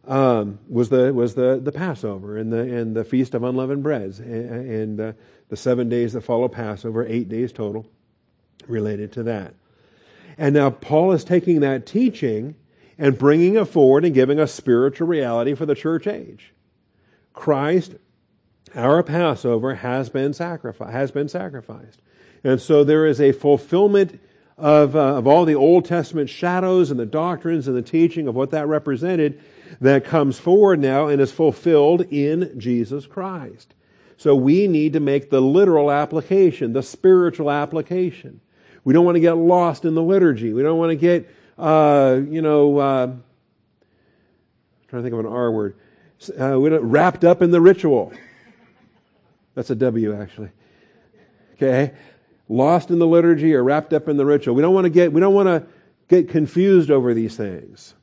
[0.09, 4.19] um, was the was the, the Passover and the and the Feast of Unleavened Breads
[4.19, 5.15] and, and
[5.49, 7.85] the seven days that follow Passover, eight days total,
[8.67, 9.53] related to that.
[10.37, 12.55] And now Paul is taking that teaching
[12.97, 16.53] and bringing it forward and giving a spiritual reality for the church age.
[17.33, 17.93] Christ,
[18.73, 20.91] our Passover, has been sacrificed.
[20.91, 22.01] Has been sacrificed.
[22.43, 24.19] And so there is a fulfillment
[24.59, 28.35] of, uh, of all the Old Testament shadows and the doctrines and the teaching of
[28.35, 29.41] what that represented
[29.81, 33.73] that comes forward now and is fulfilled in Jesus Christ.
[34.17, 38.41] So we need to make the literal application, the spiritual application.
[38.83, 40.51] We don't want to get lost in the liturgy.
[40.51, 43.23] We don't want to get, uh, you know, uh, I'm
[44.89, 45.75] trying to think of an R word,
[46.39, 48.11] uh, we don't, wrapped up in the ritual.
[49.55, 50.49] That's a W, actually.
[51.53, 51.93] Okay?
[52.49, 54.55] Lost in the liturgy or wrapped up in the ritual.
[54.55, 55.65] We don't want to get, we don't want to
[56.07, 57.93] get confused over these things.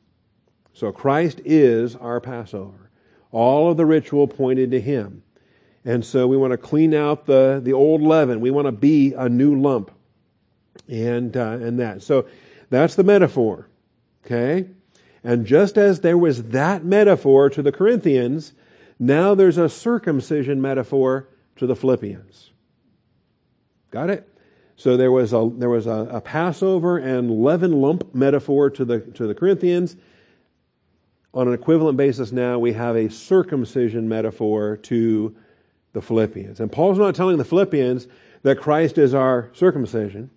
[0.72, 2.90] So Christ is our Passover.
[3.32, 5.22] All of the ritual pointed to Him.
[5.84, 8.40] And so we want to clean out the, the old leaven.
[8.40, 9.90] We want to be a new lump.
[10.88, 12.02] And, uh, and that.
[12.02, 12.26] So
[12.70, 13.68] that's the metaphor.
[14.24, 14.68] Okay?
[15.24, 18.52] And just as there was that metaphor to the Corinthians,
[18.98, 22.52] now there's a circumcision metaphor to the Philippians.
[23.90, 24.28] Got it?
[24.76, 29.00] So there was a there was a, a, Passover and leaven lump metaphor to the
[29.00, 29.96] to the Corinthians.
[31.32, 35.34] On an equivalent basis, now we have a circumcision metaphor to
[35.92, 36.60] the Philippians.
[36.60, 38.06] And Paul's not telling the Philippians
[38.42, 40.30] that Christ is our circumcision.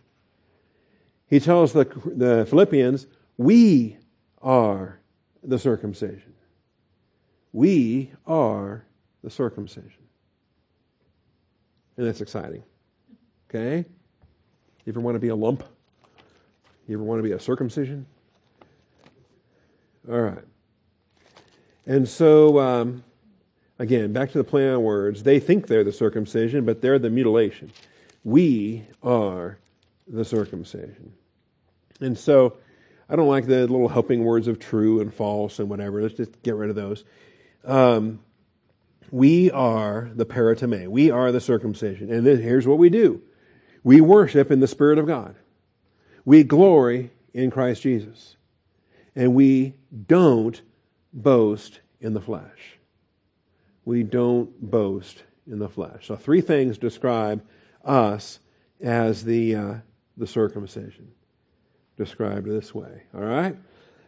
[1.28, 3.98] He tells the, the Philippians, we
[4.42, 5.00] are
[5.44, 6.34] the circumcision.
[7.54, 8.86] We are
[9.24, 10.04] the circumcision.
[11.98, 12.64] And that's exciting.
[13.50, 13.86] Okay?
[14.86, 15.64] You ever want to be a lump?
[16.88, 18.06] You ever want to be a circumcision?
[20.10, 20.44] All right.
[21.86, 23.04] And so, um,
[23.78, 25.24] again, back to the play on words.
[25.24, 27.72] They think they're the circumcision, but they're the mutilation.
[28.24, 29.60] We are
[30.08, 31.14] the circumcision.
[32.00, 32.58] And so,
[33.10, 36.02] I don't like the little helping words of true and false and whatever.
[36.02, 37.04] Let's just get rid of those.
[37.66, 38.20] Um,
[39.12, 40.88] we are the peritome.
[40.88, 42.12] We are the circumcision.
[42.12, 43.22] And then here's what we do.
[43.84, 45.36] We worship in the Spirit of God.
[46.26, 48.36] We glory in Christ Jesus.
[49.16, 49.74] And we
[50.08, 50.62] don't
[51.14, 52.78] boast in the flesh.
[53.86, 56.06] We don't boast in the flesh.
[56.06, 57.44] So three things describe
[57.84, 58.40] us
[58.82, 59.74] as the, uh,
[60.18, 61.12] the circumcision.
[61.98, 63.04] Described this way.
[63.14, 63.56] All right?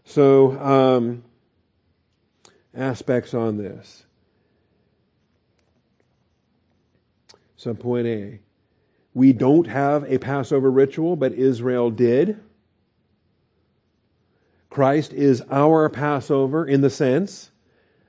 [0.06, 1.24] So, um,
[2.74, 4.06] aspects on this.
[7.58, 8.40] So, point A.
[9.14, 12.40] We don't have a Passover ritual, but Israel did.
[14.70, 17.52] Christ is our Passover in the sense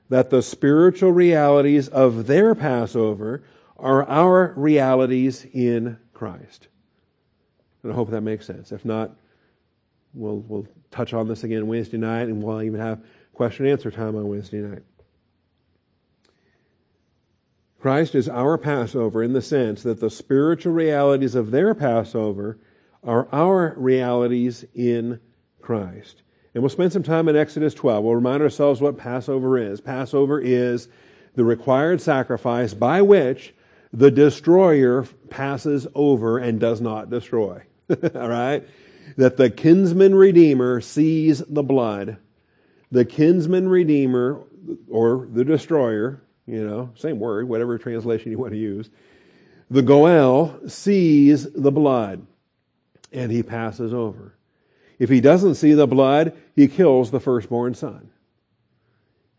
[0.08, 3.42] that the spiritual realities of their Passover
[3.76, 6.68] are our realities in Christ.
[7.82, 8.70] And I hope that makes sense.
[8.70, 9.10] If not,
[10.14, 13.90] we'll, we'll touch on this again Wednesday night, and we'll even have question and answer
[13.90, 14.82] time on Wednesday night.
[17.82, 22.56] Christ is our Passover in the sense that the spiritual realities of their Passover
[23.02, 25.18] are our realities in
[25.60, 26.22] Christ.
[26.54, 28.04] And we'll spend some time in Exodus 12.
[28.04, 29.80] We'll remind ourselves what Passover is.
[29.80, 30.86] Passover is
[31.34, 33.52] the required sacrifice by which
[33.92, 37.62] the destroyer passes over and does not destroy.
[37.90, 38.64] All right?
[39.16, 42.18] That the kinsman redeemer sees the blood.
[42.92, 44.40] The kinsman redeemer,
[44.88, 48.90] or the destroyer, you know, same word, whatever translation you want to use.
[49.70, 52.26] The Goel sees the blood
[53.12, 54.34] and he passes over.
[54.98, 58.10] If he doesn't see the blood, he kills the firstborn son.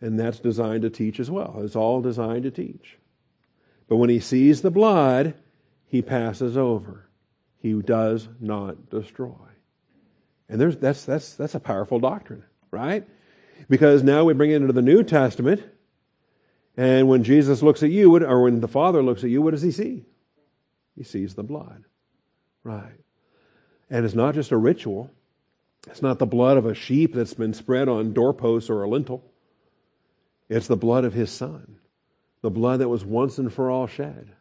[0.01, 1.61] And that's designed to teach as well.
[1.63, 2.97] It's all designed to teach.
[3.87, 5.35] But when he sees the blood,
[5.85, 7.07] he passes over.
[7.59, 9.31] He does not destroy.
[10.49, 13.07] And there's, that's, that's, that's a powerful doctrine, right?
[13.69, 15.63] Because now we bring it into the New Testament,
[16.75, 19.61] and when Jesus looks at you, or when the Father looks at you, what does
[19.61, 20.05] he see?
[20.95, 21.83] He sees the blood.
[22.63, 22.99] Right.
[23.89, 25.11] And it's not just a ritual.
[25.87, 29.23] It's not the blood of a sheep that's been spread on doorposts or a lintel.
[30.49, 31.77] It's the blood of his Son.
[32.41, 34.31] The blood that was once and for all shed.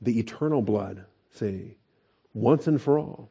[0.00, 1.76] The eternal blood, see,
[2.34, 3.30] once and for all.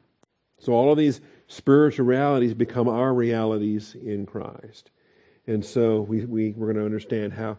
[0.59, 4.91] So all of these spiritual realities become our realities in Christ.
[5.47, 7.57] And so we, we, we're going to understand how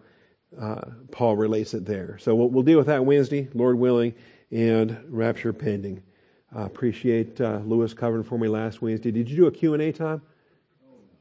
[0.60, 2.18] uh, Paul relates it there.
[2.18, 4.14] So we'll, we'll, deal with that Wednesday, Lord willing,
[4.50, 6.02] and rapture pending.
[6.54, 9.10] Uh, appreciate uh, Lewis covering for me last Wednesday.
[9.10, 10.20] Did you do a Q&A time?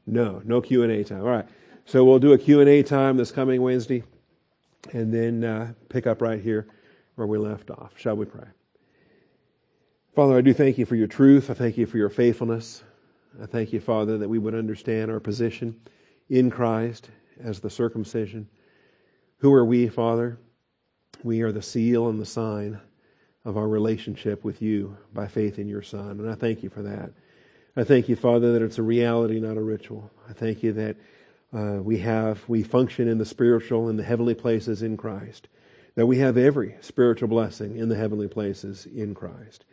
[0.06, 1.20] No, no Q&A time.
[1.20, 1.46] All right.
[1.84, 4.04] So we'll do a Q&A time this coming Wednesday
[4.92, 6.66] and then uh, pick up right here
[7.14, 7.92] where we left off.
[7.96, 8.46] Shall we pray?
[10.14, 11.50] Father, I do thank you for your truth.
[11.50, 12.82] I thank you for your faithfulness.
[13.42, 15.80] I thank you, Father, that we would understand our position
[16.28, 17.08] in Christ
[17.42, 18.46] as the circumcision.
[19.42, 20.38] Who are we, Father?
[21.24, 22.80] We are the seal and the sign
[23.44, 26.20] of our relationship with you by faith in your Son.
[26.20, 27.10] And I thank you for that.
[27.76, 30.12] I thank you, Father, that it's a reality, not a ritual.
[30.30, 30.96] I thank you that
[31.52, 35.48] uh, we have, we function in the spiritual and the heavenly places in Christ.
[35.96, 39.64] That we have every spiritual blessing in the heavenly places in Christ.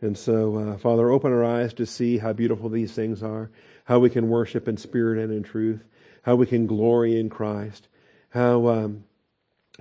[0.00, 3.50] And so, uh, Father, open our eyes to see how beautiful these things are,
[3.84, 5.84] how we can worship in spirit and in truth,
[6.22, 7.86] how we can glory in Christ,
[8.30, 9.04] how um,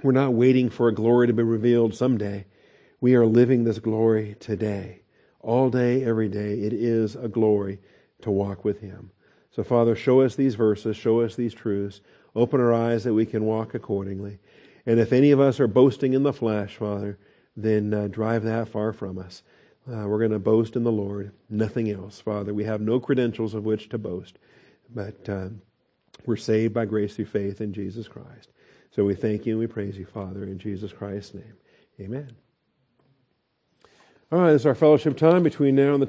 [0.03, 2.45] we're not waiting for a glory to be revealed someday.
[3.01, 5.01] We are living this glory today.
[5.41, 7.79] All day, every day, it is a glory
[8.21, 9.11] to walk with Him.
[9.51, 12.01] So, Father, show us these verses, show us these truths,
[12.35, 14.39] open our eyes that we can walk accordingly.
[14.85, 17.17] And if any of us are boasting in the flesh, Father,
[17.55, 19.43] then uh, drive that far from us.
[19.87, 22.53] Uh, we're going to boast in the Lord, nothing else, Father.
[22.53, 24.37] We have no credentials of which to boast,
[24.93, 25.49] but uh,
[26.25, 28.49] we're saved by grace through faith in Jesus Christ.
[28.91, 31.53] So we thank you and we praise you, Father, in Jesus Christ's name.
[31.99, 32.35] Amen.
[34.31, 36.07] All right, this is our fellowship time between now and the